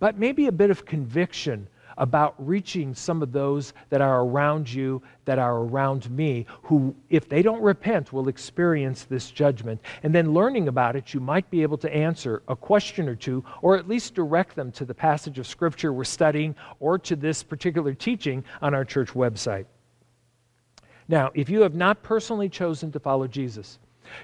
but 0.00 0.18
maybe 0.18 0.48
a 0.48 0.52
bit 0.52 0.70
of 0.70 0.84
conviction 0.84 1.68
about 1.98 2.34
reaching 2.38 2.94
some 2.94 3.22
of 3.22 3.32
those 3.32 3.72
that 3.90 4.00
are 4.00 4.22
around 4.22 4.72
you, 4.72 5.02
that 5.24 5.38
are 5.38 5.58
around 5.58 6.10
me, 6.10 6.46
who, 6.62 6.94
if 7.10 7.28
they 7.28 7.42
don't 7.42 7.62
repent, 7.62 8.12
will 8.12 8.28
experience 8.28 9.04
this 9.04 9.30
judgment. 9.30 9.80
And 10.02 10.14
then 10.14 10.34
learning 10.34 10.68
about 10.68 10.96
it, 10.96 11.14
you 11.14 11.20
might 11.20 11.50
be 11.50 11.62
able 11.62 11.78
to 11.78 11.94
answer 11.94 12.42
a 12.48 12.56
question 12.56 13.08
or 13.08 13.14
two, 13.14 13.44
or 13.62 13.76
at 13.76 13.88
least 13.88 14.14
direct 14.14 14.56
them 14.56 14.70
to 14.72 14.84
the 14.84 14.94
passage 14.94 15.38
of 15.38 15.46
Scripture 15.46 15.92
we're 15.92 16.04
studying 16.04 16.54
or 16.80 16.98
to 16.98 17.16
this 17.16 17.42
particular 17.42 17.94
teaching 17.94 18.44
on 18.62 18.74
our 18.74 18.84
church 18.84 19.10
website. 19.10 19.66
Now, 21.08 21.30
if 21.34 21.48
you 21.48 21.60
have 21.60 21.74
not 21.74 22.02
personally 22.02 22.48
chosen 22.48 22.90
to 22.92 23.00
follow 23.00 23.26
Jesus, 23.26 23.78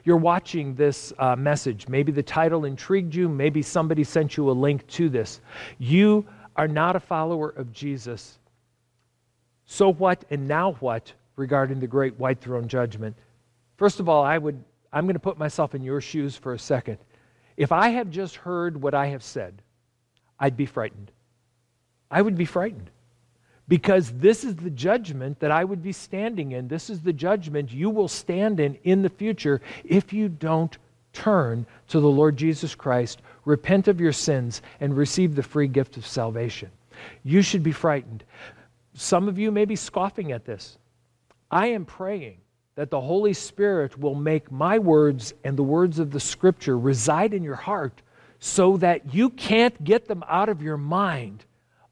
you're 0.05 0.17
watching 0.17 0.75
this 0.75 1.13
uh, 1.19 1.37
message. 1.37 1.89
Maybe 1.89 2.13
the 2.13 2.23
title 2.23 2.65
intrigued 2.65 3.15
you. 3.15 3.29
Maybe 3.29 3.63
somebody 3.63 4.05
sent 4.05 4.37
you 4.37 4.51
a 4.51 4.53
link 4.53 4.87
to 4.89 5.09
this. 5.09 5.41
You 5.79 6.27
are 6.57 6.69
not 6.69 6.97
a 6.97 7.01
follower 7.01 7.49
of 7.51 7.73
Jesus. 7.73 8.39
So 9.65 9.93
what 9.93 10.25
and 10.31 10.49
now 10.49 10.73
what 10.81 11.13
regarding 11.37 11.81
the 11.81 11.87
great 11.87 12.19
white 12.19 12.41
throne 12.41 12.69
judgment? 12.69 13.17
First 13.77 14.01
of 14.01 14.09
all, 14.09 14.23
I 14.23 14.39
would 14.39 14.63
I'm 14.93 15.05
going 15.05 15.15
to 15.15 15.21
put 15.21 15.39
myself 15.39 15.75
in 15.75 15.83
your 15.83 16.01
shoes 16.01 16.37
for 16.37 16.53
a 16.53 16.59
second. 16.59 16.99
If 17.57 17.73
I 17.73 17.91
have 17.91 18.11
just 18.11 18.37
heard 18.37 18.81
what 18.81 18.95
I 18.95 19.07
have 19.07 19.23
said, 19.23 19.63
I'd 20.39 20.57
be 20.57 20.67
frightened. 20.67 21.11
I 22.11 22.21
would 22.21 22.37
be 22.37 22.45
frightened 22.45 22.91
because 23.69 24.13
this 24.13 24.45
is 24.45 24.57
the 24.57 24.71
judgment 24.71 25.41
that 25.41 25.51
I 25.51 25.65
would 25.65 25.83
be 25.83 25.93
standing 25.93 26.53
in. 26.53 26.69
This 26.69 26.91
is 26.91 27.01
the 27.01 27.13
judgment 27.13 27.73
you 27.73 27.89
will 27.89 28.09
stand 28.09 28.61
in 28.61 28.75
in 28.85 29.03
the 29.03 29.09
future 29.09 29.63
if 29.85 30.13
you 30.13 30.29
don't 30.29 30.77
turn 31.13 31.67
to 31.89 32.01
the 32.01 32.11
Lord 32.11 32.37
Jesus 32.37 32.75
Christ, 32.75 33.23
repent 33.45 33.89
of 33.89 34.01
your 34.01 34.13
sins, 34.13 34.63
and 34.81 34.97
receive 34.97 35.35
the 35.35 35.43
free 35.43 35.69
gift 35.69 35.97
of 35.97 36.07
salvation. 36.07 36.71
You 37.23 37.43
should 37.43 37.63
be 37.63 37.73
frightened. 37.73 38.25
Some 38.95 39.29
of 39.29 39.39
you 39.39 39.51
may 39.51 39.65
be 39.65 39.77
scoffing 39.77 40.33
at 40.33 40.45
this. 40.45 40.79
I 41.51 41.69
am 41.69 41.85
praying 41.85 42.39
that 42.75 42.91
the 42.91 43.01
Holy 43.01 43.35
Spirit 43.35 43.99
will 43.99 44.15
make 44.15 44.51
my 44.51 44.79
words 44.79 45.35
and 45.45 45.57
the 45.57 45.63
words 45.63 45.99
of 45.99 46.11
the 46.11 46.21
Scripture 46.21 46.79
reside 46.79 47.35
in 47.35 47.43
your 47.43 47.57
heart 47.57 48.03
so 48.39 48.77
that 48.79 49.15
you 49.15 49.31
can't 49.31 49.85
get 49.85 50.07
them 50.07 50.25
out 50.29 50.49
of 50.49 50.63
your 50.63 50.77
mind 50.77 51.45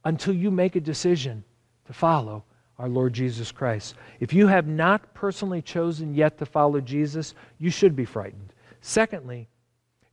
until 0.04 0.34
you 0.34 0.50
make 0.50 0.76
a 0.76 0.80
decision 0.80 1.44
to 1.86 1.92
follow 1.92 2.44
our 2.78 2.88
Lord 2.88 3.12
Jesus 3.12 3.52
Christ. 3.52 3.94
If 4.20 4.32
you 4.32 4.46
have 4.46 4.66
not 4.66 5.12
personally 5.12 5.60
chosen 5.60 6.14
yet 6.14 6.38
to 6.38 6.46
follow 6.46 6.80
Jesus, 6.80 7.34
you 7.58 7.70
should 7.70 7.94
be 7.94 8.06
frightened. 8.06 8.54
Secondly, 8.80 9.48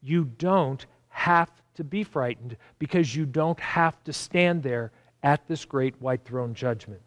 you 0.02 0.26
don't 0.26 0.86
have 1.18 1.52
to 1.76 1.84
be 1.84 2.04
frightened 2.04 2.58
because 2.80 3.16
you 3.16 3.26
don't 3.26 3.60
have 3.60 4.02
to 4.04 4.14
stand 4.14 4.64
there 4.64 4.92
at 5.24 5.48
this 5.48 5.66
great 5.66 6.00
white 6.02 6.24
throne 6.24 6.54
judgment. 6.54 7.02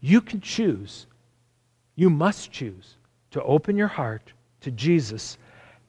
You 0.00 0.20
can 0.20 0.40
choose, 0.40 1.06
you 1.96 2.10
must 2.10 2.52
choose 2.52 2.96
to 3.30 3.42
open 3.42 3.76
your 3.76 3.88
heart 3.88 4.32
to 4.60 4.70
Jesus. 4.70 5.38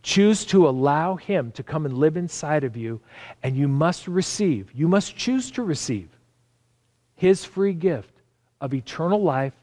Choose 0.01 0.45
to 0.45 0.67
allow 0.67 1.15
Him 1.15 1.51
to 1.51 1.63
come 1.63 1.85
and 1.85 1.97
live 1.97 2.15
inside 2.15 2.63
of 2.63 2.77
you, 2.77 3.01
and 3.43 3.57
you 3.57 3.67
must 3.67 4.07
receive, 4.07 4.71
you 4.73 4.87
must 4.87 5.17
choose 5.17 5.51
to 5.51 5.63
receive 5.63 6.09
his 7.19 7.43
free 7.43 7.73
gift 7.73 8.13
of 8.61 8.73
eternal 8.73 9.21
life 9.21 9.53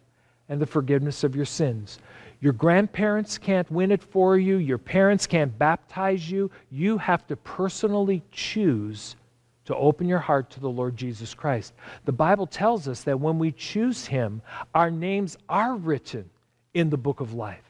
and 0.50 0.61
the 0.61 0.66
forgiveness 0.66 1.24
of 1.24 1.35
your 1.35 1.46
sins. 1.46 1.98
Your 2.40 2.53
grandparents 2.53 3.38
can't 3.38 3.70
win 3.70 3.90
it 3.90 4.03
for 4.03 4.37
you, 4.37 4.57
your 4.57 4.79
parents 4.79 5.27
can't 5.27 5.57
baptize 5.59 6.31
you. 6.31 6.51
You 6.70 6.99
have 6.99 7.27
to 7.29 7.37
personally 7.37 8.22
choose 8.31 9.16
to 9.64 9.75
open 9.75 10.09
your 10.09 10.18
heart 10.18 10.49
to 10.51 10.61
the 10.61 10.70
Lord 10.70 10.96
Jesus 10.96 11.35
Christ. 11.35 11.75
The 12.05 12.12
Bible 12.12 12.46
tells 12.46 12.87
us 12.88 13.03
that 13.03 13.18
when 13.18 13.38
we 13.38 13.53
choose 13.53 14.07
Him, 14.07 14.40
our 14.75 14.90
names 14.90 15.37
are 15.49 15.75
written 15.75 16.31
in 16.75 16.88
the 16.90 16.96
book 16.96 17.20
of 17.20 17.35
life. 17.35 17.62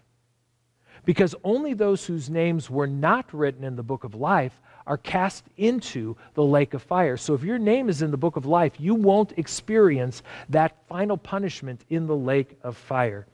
Because 1.04 1.34
only 1.44 1.72
those 1.72 2.04
whose 2.04 2.28
names 2.28 2.68
were 2.68 2.88
not 2.88 3.32
written 3.32 3.64
in 3.64 3.76
the 3.76 3.82
book 3.82 4.04
of 4.04 4.14
life 4.14 4.60
are 4.86 4.98
cast 4.98 5.44
into 5.56 6.16
the 6.34 6.42
lake 6.42 6.74
of 6.74 6.82
fire. 6.82 7.16
So 7.16 7.32
if 7.34 7.42
your 7.42 7.58
name 7.58 7.88
is 7.88 8.02
in 8.02 8.10
the 8.10 8.16
book 8.16 8.36
of 8.36 8.44
life, 8.44 8.74
you 8.78 8.94
won't 8.94 9.38
experience 9.38 10.22
that 10.48 10.76
final 10.88 11.16
punishment 11.16 11.84
in 11.88 12.06
the 12.06 12.16
lake 12.16 12.58
of 12.62 12.76
fire. 12.76 13.26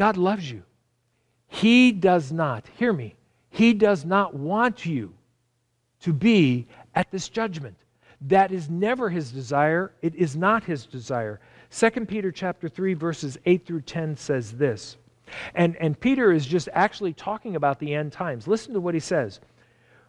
God 0.00 0.16
loves 0.16 0.50
you. 0.50 0.62
He 1.46 1.92
does 1.92 2.32
not, 2.32 2.64
hear 2.78 2.90
me, 2.90 3.16
He 3.50 3.74
does 3.74 4.06
not 4.06 4.34
want 4.34 4.86
you 4.86 5.12
to 6.00 6.14
be 6.14 6.66
at 6.94 7.10
this 7.10 7.28
judgment. 7.28 7.76
That 8.22 8.50
is 8.50 8.70
never 8.70 9.10
His 9.10 9.30
desire. 9.30 9.92
It 10.00 10.14
is 10.14 10.36
not 10.36 10.64
His 10.64 10.86
desire. 10.86 11.38
2 11.70 11.90
Peter 12.06 12.32
chapter 12.32 12.66
3 12.66 12.94
verses 12.94 13.36
8 13.44 13.66
through 13.66 13.82
10 13.82 14.16
says 14.16 14.52
this. 14.52 14.96
And, 15.54 15.76
and 15.76 16.00
Peter 16.00 16.32
is 16.32 16.46
just 16.46 16.70
actually 16.72 17.12
talking 17.12 17.54
about 17.54 17.78
the 17.78 17.94
end 17.94 18.10
times. 18.10 18.48
Listen 18.48 18.72
to 18.72 18.80
what 18.80 18.94
he 18.94 19.00
says. 19.00 19.38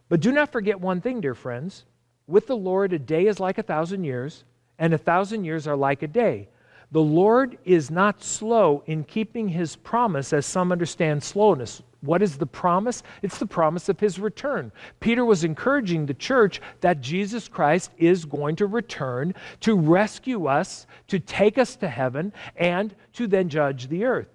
But 0.08 0.22
do 0.22 0.32
not 0.32 0.54
forget 0.54 0.80
one 0.80 1.02
thing, 1.02 1.20
dear 1.20 1.36
friends. 1.36 1.84
With 2.28 2.48
the 2.48 2.56
Lord, 2.56 2.94
a 2.94 3.00
day 3.00 3.28
is 3.28 3.42
like 3.42 3.58
a 3.58 3.64
thousand 3.64 4.06
years, 4.06 4.46
and 4.80 4.94
a 4.94 4.98
thousand 4.98 5.44
years 5.44 5.68
are 5.68 5.76
like 5.76 6.02
a 6.02 6.08
day. 6.08 6.48
The 6.92 7.02
Lord 7.02 7.58
is 7.64 7.90
not 7.90 8.22
slow 8.22 8.84
in 8.86 9.06
keeping 9.06 9.48
his 9.48 9.78
promise, 9.78 10.34
as 10.34 10.46
some 10.46 10.72
understand 10.72 11.24
slowness. 11.24 11.82
What 12.02 12.22
is 12.22 12.38
the 12.38 12.48
promise? 12.48 13.04
It's 13.22 13.38
the 13.38 13.46
promise 13.46 13.88
of 13.88 14.00
his 14.00 14.20
return. 14.20 14.72
Peter 15.00 15.24
was 15.24 15.44
encouraging 15.44 16.06
the 16.06 16.16
church 16.16 16.60
that 16.82 17.00
Jesus 17.00 17.48
Christ 17.48 17.92
is 17.98 18.26
going 18.26 18.56
to 18.58 18.66
return 18.66 19.36
to 19.62 19.78
rescue 19.78 20.48
us, 20.48 20.88
to 21.08 21.20
take 21.20 21.58
us 21.58 21.76
to 21.78 21.88
heaven, 21.88 22.34
and 22.56 22.94
to 23.14 23.28
then 23.28 23.48
judge 23.48 23.88
the 23.88 24.04
earth. 24.04 24.30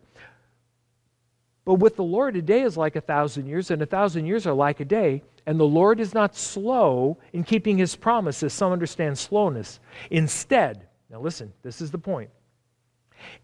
But 1.66 1.74
with 1.74 1.96
the 1.96 2.04
Lord, 2.04 2.36
a 2.36 2.42
day 2.42 2.62
is 2.62 2.76
like 2.76 2.94
a 2.94 3.00
thousand 3.00 3.46
years, 3.46 3.72
and 3.72 3.82
a 3.82 3.86
thousand 3.86 4.26
years 4.26 4.46
are 4.46 4.54
like 4.54 4.78
a 4.80 4.84
day. 4.84 5.24
And 5.44 5.60
the 5.60 5.64
Lord 5.64 6.00
is 6.00 6.14
not 6.14 6.36
slow 6.36 7.18
in 7.32 7.44
keeping 7.44 7.76
his 7.76 7.96
promise, 7.96 8.42
as 8.44 8.52
Some 8.52 8.72
understand 8.72 9.18
slowness. 9.18 9.80
Instead, 10.10 10.86
now 11.10 11.20
listen, 11.20 11.52
this 11.62 11.80
is 11.80 11.90
the 11.90 11.98
point. 11.98 12.30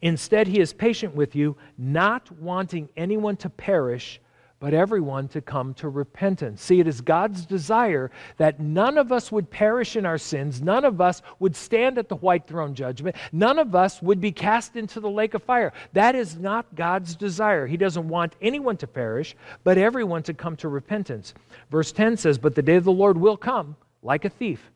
Instead, 0.00 0.46
he 0.46 0.60
is 0.60 0.72
patient 0.72 1.14
with 1.14 1.34
you, 1.34 1.56
not 1.76 2.30
wanting 2.32 2.88
anyone 2.96 3.36
to 3.36 3.50
perish, 3.50 4.20
but 4.62 4.74
everyone 4.74 5.26
to 5.26 5.40
come 5.40 5.74
to 5.74 5.88
repentance. 5.88 6.62
See, 6.62 6.78
it 6.78 6.86
is 6.86 7.00
God's 7.00 7.44
desire 7.44 8.12
that 8.36 8.60
none 8.60 8.96
of 8.96 9.10
us 9.10 9.32
would 9.32 9.50
perish 9.50 9.96
in 9.96 10.06
our 10.06 10.18
sins, 10.18 10.62
none 10.62 10.84
of 10.84 11.00
us 11.00 11.20
would 11.40 11.56
stand 11.56 11.98
at 11.98 12.08
the 12.08 12.14
white 12.14 12.46
throne 12.46 12.72
judgment, 12.72 13.16
none 13.32 13.58
of 13.58 13.74
us 13.74 14.00
would 14.00 14.20
be 14.20 14.30
cast 14.30 14.76
into 14.76 15.00
the 15.00 15.10
lake 15.10 15.34
of 15.34 15.42
fire. 15.42 15.72
That 15.94 16.14
is 16.14 16.38
not 16.38 16.76
God's 16.76 17.16
desire. 17.16 17.66
He 17.66 17.76
doesn't 17.76 18.06
want 18.06 18.36
anyone 18.40 18.76
to 18.76 18.86
perish, 18.86 19.34
but 19.64 19.78
everyone 19.78 20.22
to 20.22 20.32
come 20.32 20.54
to 20.58 20.68
repentance. 20.68 21.34
Verse 21.68 21.90
10 21.90 22.16
says, 22.16 22.38
But 22.38 22.54
the 22.54 22.62
day 22.62 22.76
of 22.76 22.84
the 22.84 22.92
Lord 22.92 23.18
will 23.18 23.36
come 23.36 23.74
like 24.00 24.24
a 24.24 24.30
thief. 24.30 24.70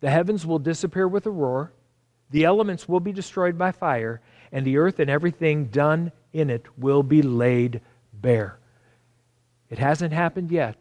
The 0.00 0.08
heavens 0.08 0.46
will 0.46 0.58
disappear 0.58 1.06
with 1.06 1.26
a 1.26 1.30
roar, 1.30 1.74
the 2.32 2.44
elements 2.44 2.88
will 2.88 3.00
be 3.00 3.12
destroyed 3.12 3.56
by 3.56 3.72
fire, 3.72 4.20
and 4.50 4.66
the 4.66 4.76
earth 4.76 4.98
and 4.98 5.08
everything 5.08 5.66
done 5.66 6.10
in 6.32 6.50
it 6.50 6.66
will 6.78 7.02
be 7.02 7.22
laid 7.22 7.80
bare. 8.14 8.58
It 9.70 9.78
hasn't 9.78 10.12
happened 10.12 10.50
yet, 10.50 10.76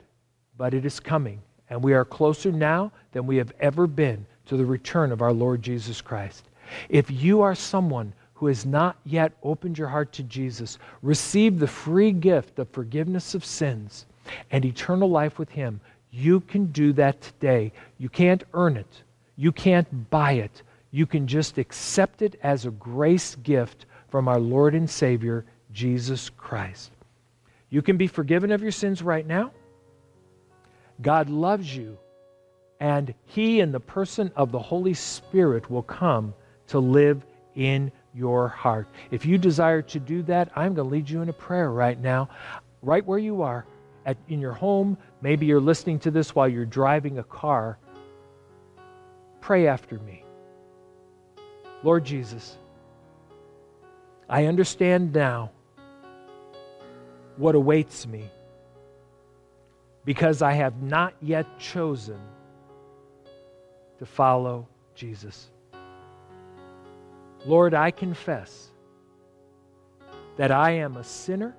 but 0.58 0.74
it 0.74 0.86
is 0.86 1.00
coming. 1.00 1.42
And 1.70 1.82
we 1.82 1.94
are 1.94 2.04
closer 2.04 2.52
now 2.52 2.92
than 3.12 3.26
we 3.26 3.38
have 3.38 3.54
ever 3.60 3.88
been 3.88 4.26
to 4.48 4.58
the 4.58 4.66
return 4.66 5.12
of 5.12 5.22
our 5.22 5.32
Lord 5.32 5.62
Jesus 5.62 6.02
Christ. 6.02 6.50
If 6.90 7.10
you 7.10 7.42
are 7.42 7.56
someone 7.56 8.14
who 8.34 8.48
has 8.48 8.66
not 8.66 8.98
yet 9.06 9.34
opened 9.44 9.78
your 9.78 9.88
heart 9.88 10.12
to 10.14 10.24
Jesus, 10.24 10.80
receive 11.02 11.60
the 11.60 11.68
free 11.68 12.12
gift 12.12 12.60
of 12.60 12.70
forgiveness 12.70 13.36
of 13.36 13.46
sins 13.46 14.06
and 14.52 14.66
eternal 14.66 15.10
life 15.10 15.38
with 15.38 15.50
Him. 15.50 15.80
You 16.10 16.40
can 16.42 16.66
do 16.68 16.92
that 16.94 17.22
today. 17.22 17.72
You 17.98 18.10
can't 18.10 18.44
earn 18.54 18.78
it, 18.78 19.04
you 19.36 19.52
can't 19.52 20.10
buy 20.10 20.34
it. 20.34 20.64
You 20.92 21.06
can 21.06 21.26
just 21.26 21.58
accept 21.58 22.22
it 22.22 22.38
as 22.44 22.66
a 22.66 22.72
grace 22.72 23.36
gift 23.36 23.86
from 24.10 24.28
our 24.28 24.40
Lord 24.40 24.76
and 24.76 24.90
Savior, 24.90 25.46
Jesus 25.72 26.30
Christ. 26.30 26.92
You 27.70 27.82
can 27.82 27.96
be 27.96 28.08
forgiven 28.08 28.52
of 28.52 28.62
your 28.62 28.72
sins 28.72 29.02
right 29.02 29.26
now. 29.26 29.52
God 31.02 31.30
loves 31.30 31.74
you, 31.76 31.98
and 32.82 33.14
He, 33.26 33.62
in 33.62 33.72
the 33.72 33.80
person 33.80 34.32
of 34.36 34.52
the 34.52 34.60
Holy 34.60 34.94
Spirit, 34.94 35.72
will 35.72 35.82
come 35.82 36.34
to 36.68 36.80
live 36.80 37.26
in 37.56 37.92
your 38.14 38.50
heart. 38.50 38.88
If 39.10 39.26
you 39.26 39.38
desire 39.38 39.82
to 39.84 40.00
do 40.00 40.22
that, 40.24 40.52
I'm 40.56 40.74
going 40.74 40.90
to 40.90 40.94
lead 40.94 41.10
you 41.10 41.22
in 41.22 41.30
a 41.30 41.34
prayer 41.34 41.72
right 41.72 42.00
now, 42.00 42.30
right 42.82 43.06
where 43.06 43.20
you 43.20 43.42
are, 43.42 43.66
at, 44.06 44.18
in 44.28 44.42
your 44.42 44.52
home. 44.52 44.98
Maybe 45.22 45.46
you're 45.46 45.62
listening 45.62 46.00
to 46.00 46.12
this 46.12 46.36
while 46.36 46.50
you're 46.50 46.66
driving 46.66 47.20
a 47.20 47.24
car. 47.24 47.78
Pray 49.40 49.68
after 49.68 49.98
me. 50.00 50.26
Lord 51.84 52.06
Jesus, 52.06 52.58
I 54.30 54.46
understand 54.46 55.14
now 55.14 55.52
what 57.38 57.56
awaits 57.56 58.06
me 58.06 58.30
because 60.06 60.42
I 60.42 60.54
have 60.54 60.82
not 60.82 61.14
yet 61.22 61.60
chosen 61.60 62.20
to 64.00 64.06
follow 64.06 64.68
Jesus. 64.96 65.50
Lord, 67.46 67.74
I 67.74 67.92
confess 67.92 68.70
that 70.38 70.52
I 70.52 70.72
am 70.72 70.98
a 70.98 71.04
sinner 71.04 71.56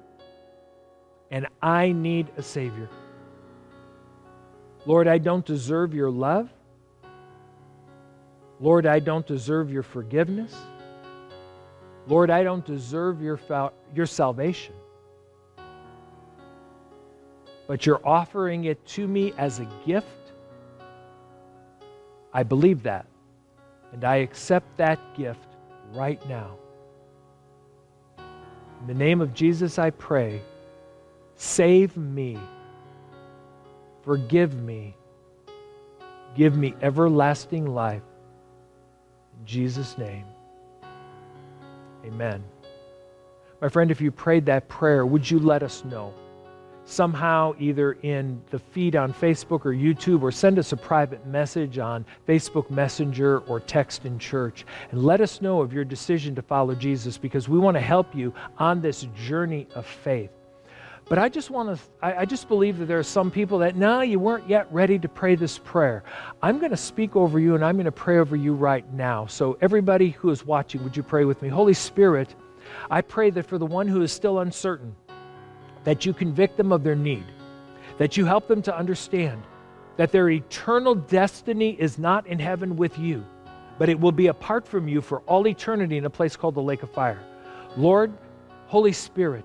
and 1.30 1.46
I 1.60 1.92
need 1.92 2.30
a 2.36 2.42
Savior. 2.42 2.88
Lord, 4.86 5.08
I 5.08 5.18
don't 5.18 5.44
deserve 5.44 5.94
your 5.94 6.10
love. 6.10 6.48
Lord, 8.62 8.86
I 8.86 9.00
don't 9.00 9.26
deserve 9.26 9.72
your 9.72 9.82
forgiveness. 9.82 10.56
Lord, 12.06 12.30
I 12.30 12.44
don't 12.44 12.64
deserve 12.64 13.20
your, 13.20 13.40
your 13.92 14.06
salvation. 14.06 14.74
But 17.66 17.84
you're 17.84 18.00
offering 18.06 18.66
it 18.66 18.86
to 18.86 19.08
me 19.08 19.32
as 19.36 19.58
a 19.58 19.68
gift. 19.84 20.06
I 22.32 22.44
believe 22.44 22.84
that. 22.84 23.06
And 23.92 24.04
I 24.04 24.16
accept 24.16 24.76
that 24.76 25.16
gift 25.16 25.48
right 25.92 26.24
now. 26.28 26.56
In 28.18 28.86
the 28.86 28.94
name 28.94 29.20
of 29.20 29.34
Jesus, 29.34 29.76
I 29.76 29.90
pray. 29.90 30.40
Save 31.34 31.96
me. 31.96 32.38
Forgive 34.02 34.54
me. 34.54 34.96
Give 36.36 36.56
me 36.56 36.74
everlasting 36.80 37.66
life. 37.66 38.02
Jesus' 39.44 39.96
name, 39.98 40.24
amen. 42.04 42.42
My 43.60 43.68
friend, 43.68 43.90
if 43.90 44.00
you 44.00 44.10
prayed 44.10 44.46
that 44.46 44.68
prayer, 44.68 45.06
would 45.06 45.30
you 45.30 45.38
let 45.38 45.62
us 45.62 45.84
know? 45.84 46.12
somehow 46.84 47.54
either 47.58 47.92
in 48.02 48.42
the 48.50 48.58
feed 48.58 48.96
on 48.96 49.12
Facebook 49.12 49.64
or 49.64 49.72
YouTube 49.72 50.22
or 50.22 50.32
send 50.32 50.58
us 50.58 50.72
a 50.72 50.76
private 50.76 51.24
message 51.26 51.78
on 51.78 52.04
Facebook 52.28 52.70
Messenger 52.70 53.38
or 53.40 53.60
text 53.60 54.04
in 54.04 54.18
church 54.18 54.64
and 54.90 55.02
let 55.02 55.20
us 55.20 55.40
know 55.40 55.60
of 55.60 55.72
your 55.72 55.84
decision 55.84 56.34
to 56.34 56.42
follow 56.42 56.74
Jesus 56.74 57.16
because 57.16 57.48
we 57.48 57.58
want 57.58 57.76
to 57.76 57.80
help 57.80 58.14
you 58.14 58.34
on 58.58 58.80
this 58.80 59.06
journey 59.14 59.66
of 59.74 59.86
faith. 59.86 60.30
But 61.12 61.18
I 61.18 61.28
just 61.28 61.50
want 61.50 61.76
to, 61.76 61.82
I, 62.00 62.20
I, 62.20 62.24
just 62.24 62.48
believe 62.48 62.78
that 62.78 62.86
there 62.86 62.98
are 62.98 63.02
some 63.02 63.30
people 63.30 63.58
that, 63.58 63.76
no, 63.76 64.00
you 64.00 64.18
weren't 64.18 64.48
yet 64.48 64.66
ready 64.72 64.98
to 64.98 65.10
pray 65.10 65.34
this 65.34 65.58
prayer. 65.58 66.04
I'm 66.40 66.58
going 66.58 66.70
to 66.70 66.76
speak 66.78 67.16
over 67.16 67.38
you 67.38 67.54
and 67.54 67.62
I'm 67.62 67.74
going 67.74 67.84
to 67.84 67.92
pray 67.92 68.16
over 68.16 68.34
you 68.34 68.54
right 68.54 68.90
now. 68.94 69.26
So, 69.26 69.58
everybody 69.60 70.08
who 70.08 70.30
is 70.30 70.46
watching, 70.46 70.82
would 70.84 70.96
you 70.96 71.02
pray 71.02 71.26
with 71.26 71.42
me? 71.42 71.50
Holy 71.50 71.74
Spirit, 71.74 72.34
I 72.90 73.02
pray 73.02 73.28
that 73.28 73.44
for 73.44 73.58
the 73.58 73.66
one 73.66 73.88
who 73.88 74.00
is 74.00 74.10
still 74.10 74.38
uncertain, 74.38 74.96
that 75.84 76.06
you 76.06 76.14
convict 76.14 76.56
them 76.56 76.72
of 76.72 76.82
their 76.82 76.96
need, 76.96 77.26
that 77.98 78.16
you 78.16 78.24
help 78.24 78.48
them 78.48 78.62
to 78.62 78.74
understand 78.74 79.42
that 79.98 80.12
their 80.12 80.30
eternal 80.30 80.94
destiny 80.94 81.76
is 81.78 81.98
not 81.98 82.26
in 82.26 82.38
heaven 82.38 82.74
with 82.74 82.98
you, 82.98 83.22
but 83.78 83.90
it 83.90 84.00
will 84.00 84.12
be 84.12 84.28
apart 84.28 84.66
from 84.66 84.88
you 84.88 85.02
for 85.02 85.20
all 85.26 85.46
eternity 85.46 85.98
in 85.98 86.06
a 86.06 86.10
place 86.10 86.36
called 86.36 86.54
the 86.54 86.62
lake 86.62 86.82
of 86.82 86.90
fire. 86.90 87.22
Lord, 87.76 88.14
Holy 88.64 88.92
Spirit, 88.92 89.44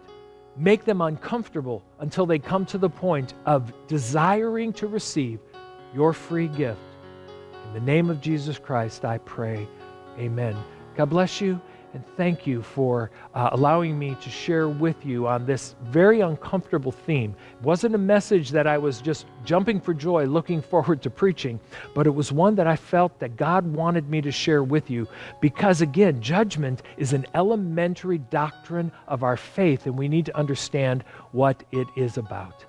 make 0.57 0.85
them 0.85 1.01
uncomfortable 1.01 1.83
until 1.99 2.25
they 2.25 2.39
come 2.39 2.65
to 2.65 2.77
the 2.77 2.89
point 2.89 3.33
of 3.45 3.71
desiring 3.87 4.73
to 4.73 4.87
receive 4.87 5.39
your 5.93 6.13
free 6.13 6.47
gift. 6.47 6.79
In 7.67 7.73
the 7.73 7.79
name 7.79 8.09
of 8.09 8.21
Jesus 8.21 8.57
Christ, 8.57 9.05
I 9.05 9.19
pray. 9.19 9.67
Amen. 10.17 10.55
God 10.95 11.09
bless 11.09 11.41
you 11.41 11.61
and 11.93 12.05
thank 12.15 12.45
you 12.45 12.61
for 12.61 13.09
uh, 13.33 13.49
allowing 13.53 13.97
me 13.97 14.15
to 14.21 14.29
share 14.29 14.69
with 14.69 15.05
you 15.05 15.27
on 15.27 15.45
this 15.45 15.75
very 15.85 16.21
uncomfortable 16.21 16.91
theme. 16.91 17.35
It 17.59 17.63
wasn't 17.63 17.95
a 17.95 17.97
message 17.97 18.51
that 18.51 18.67
I 18.67 18.77
was 18.77 19.01
just 19.01 19.25
jumping 19.45 19.81
for 19.81 19.93
joy, 19.93 20.25
looking 20.25 20.61
forward 20.61 21.01
to 21.01 21.09
preaching, 21.09 21.59
but 21.95 22.05
it 22.05 22.11
was 22.11 22.31
one 22.31 22.53
that 22.55 22.67
I 22.67 22.75
felt 22.75 23.17
that 23.19 23.35
God 23.35 23.65
wanted 23.65 24.09
me 24.09 24.21
to 24.21 24.31
share 24.31 24.63
with 24.63 24.91
you 24.91 25.07
because, 25.41 25.81
again, 25.81 26.21
judgment 26.21 26.83
is 26.97 27.13
an 27.13 27.25
elementary 27.33 28.19
doctrine 28.19 28.91
of 29.07 29.23
our 29.23 29.37
faith, 29.37 29.87
and 29.87 29.97
we 29.97 30.07
need 30.07 30.27
to 30.27 30.37
understand 30.37 31.03
what 31.31 31.63
it 31.71 31.87
is 31.95 32.17
about. 32.17 32.66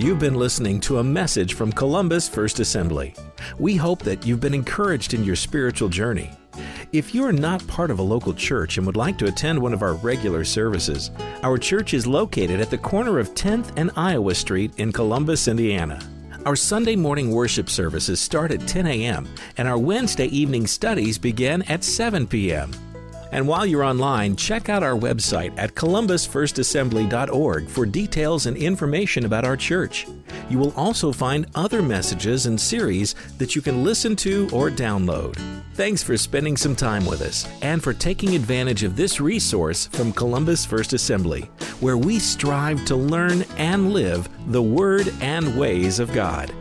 You've 0.00 0.18
been 0.18 0.32
listening 0.34 0.80
to 0.80 0.96
a 0.96 1.04
message 1.04 1.52
from 1.52 1.70
Columbus 1.70 2.26
First 2.26 2.58
Assembly. 2.58 3.14
We 3.58 3.76
hope 3.76 3.98
that 4.04 4.24
you've 4.24 4.40
been 4.40 4.54
encouraged 4.54 5.12
in 5.12 5.24
your 5.24 5.36
spiritual 5.36 5.90
journey. 5.90 6.30
If 6.90 7.14
you're 7.14 7.32
not 7.32 7.66
part 7.66 7.90
of 7.90 7.98
a 7.98 8.02
local 8.02 8.32
church 8.32 8.78
and 8.78 8.86
would 8.86 8.96
like 8.96 9.18
to 9.18 9.26
attend 9.26 9.60
one 9.60 9.74
of 9.74 9.82
our 9.82 9.92
regular 9.92 10.42
services, 10.42 11.10
our 11.42 11.58
church 11.58 11.92
is 11.92 12.06
located 12.06 12.62
at 12.62 12.70
the 12.70 12.78
corner 12.78 13.18
of 13.18 13.34
10th 13.34 13.74
and 13.76 13.90
Iowa 13.94 14.34
Street 14.34 14.72
in 14.78 14.90
Columbus, 14.90 15.48
Indiana. 15.48 16.00
Our 16.46 16.56
Sunday 16.56 16.96
morning 16.96 17.30
worship 17.30 17.68
services 17.68 18.20
start 18.20 18.52
at 18.52 18.66
10 18.66 18.86
a.m., 18.86 19.28
and 19.58 19.68
our 19.68 19.76
Wednesday 19.76 20.28
evening 20.28 20.66
studies 20.66 21.18
begin 21.18 21.60
at 21.64 21.84
7 21.84 22.26
p.m. 22.26 22.72
And 23.32 23.46
while 23.46 23.64
you're 23.64 23.84
online, 23.84 24.36
check 24.36 24.68
out 24.68 24.82
our 24.82 24.96
website 24.96 25.52
at 25.56 25.74
columbusfirstassembly.org 25.74 27.68
for 27.68 27.86
details 27.86 28.46
and 28.46 28.56
information 28.56 29.24
about 29.24 29.44
our 29.44 29.56
church. 29.56 30.06
You 30.48 30.58
will 30.58 30.72
also 30.76 31.12
find 31.12 31.46
other 31.54 31.82
messages 31.82 32.46
and 32.46 32.60
series 32.60 33.14
that 33.38 33.54
you 33.54 33.62
can 33.62 33.84
listen 33.84 34.16
to 34.16 34.48
or 34.52 34.70
download. 34.70 35.36
Thanks 35.74 36.02
for 36.02 36.16
spending 36.16 36.56
some 36.56 36.74
time 36.74 37.06
with 37.06 37.22
us 37.22 37.48
and 37.62 37.82
for 37.82 37.94
taking 37.94 38.34
advantage 38.34 38.82
of 38.82 38.96
this 38.96 39.20
resource 39.20 39.86
from 39.86 40.12
Columbus 40.12 40.66
First 40.66 40.92
Assembly, 40.92 41.42
where 41.80 41.96
we 41.96 42.18
strive 42.18 42.84
to 42.86 42.96
learn 42.96 43.42
and 43.56 43.92
live 43.92 44.28
the 44.52 44.62
Word 44.62 45.12
and 45.20 45.56
ways 45.56 46.00
of 46.00 46.12
God. 46.12 46.52